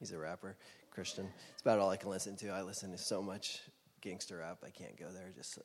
[0.01, 0.57] He's a rapper,
[0.91, 1.29] Christian.
[1.53, 2.49] It's about all I can listen to.
[2.49, 3.61] I listen to so much
[4.01, 4.59] gangster rap.
[4.67, 5.31] I can't go there.
[5.37, 5.61] Just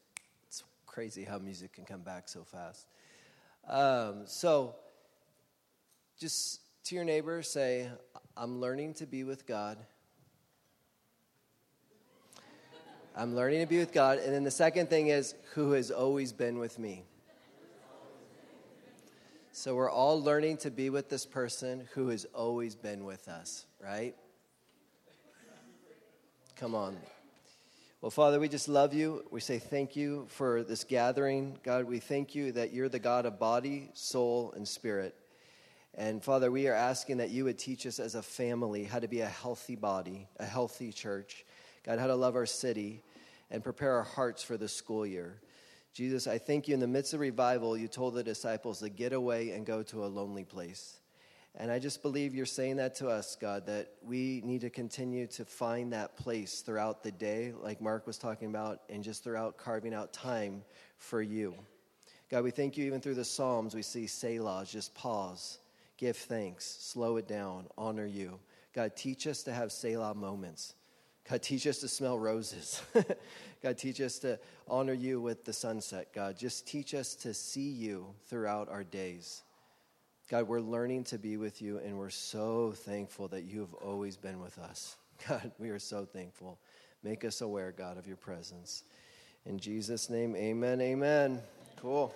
[0.48, 2.86] it's crazy how music can come back so fast.
[3.68, 4.76] Um, so
[6.18, 7.90] just to your neighbor, say,
[8.36, 9.78] I'm learning to be with God.
[13.16, 14.20] I'm learning to be with God.
[14.20, 17.04] And then the second thing is, who has always been with me.
[19.52, 23.66] So we're all learning to be with this person who has always been with us,
[23.84, 24.16] right?
[26.56, 26.96] Come on.
[28.02, 29.26] Well, Father, we just love you.
[29.32, 31.58] We say thank you for this gathering.
[31.64, 35.16] God, we thank you that you're the God of body, soul, and spirit.
[35.96, 39.08] And Father, we are asking that you would teach us as a family how to
[39.08, 41.44] be a healthy body, a healthy church.
[41.84, 43.02] God, how to love our city
[43.50, 45.42] and prepare our hearts for the school year.
[45.94, 49.14] Jesus, I thank you in the midst of revival, you told the disciples to get
[49.14, 51.00] away and go to a lonely place.
[51.56, 55.26] And I just believe you're saying that to us, God, that we need to continue
[55.28, 59.58] to find that place throughout the day, like Mark was talking about, and just throughout
[59.58, 60.62] carving out time
[61.00, 61.56] for you.
[62.30, 65.58] God, we thank you even through the Psalms, we see Selah, just pause
[65.98, 68.40] give thanks, slow it down, honor you.
[68.74, 70.74] God, teach us to have Selah moments.
[71.30, 72.82] God, teach us to smell roses.
[73.64, 76.14] God, teach us to honor you with the sunset.
[76.14, 79.44] God, just teach us to see you throughout our days.
[80.30, 84.16] God, we're learning to be with you, and we're so thankful that you have always
[84.16, 84.96] been with us.
[85.28, 86.60] God, we are so thankful.
[87.04, 88.84] Make us aware, God, of your presence.
[89.46, 91.42] In Jesus' name, amen, amen.
[91.78, 92.14] Cool.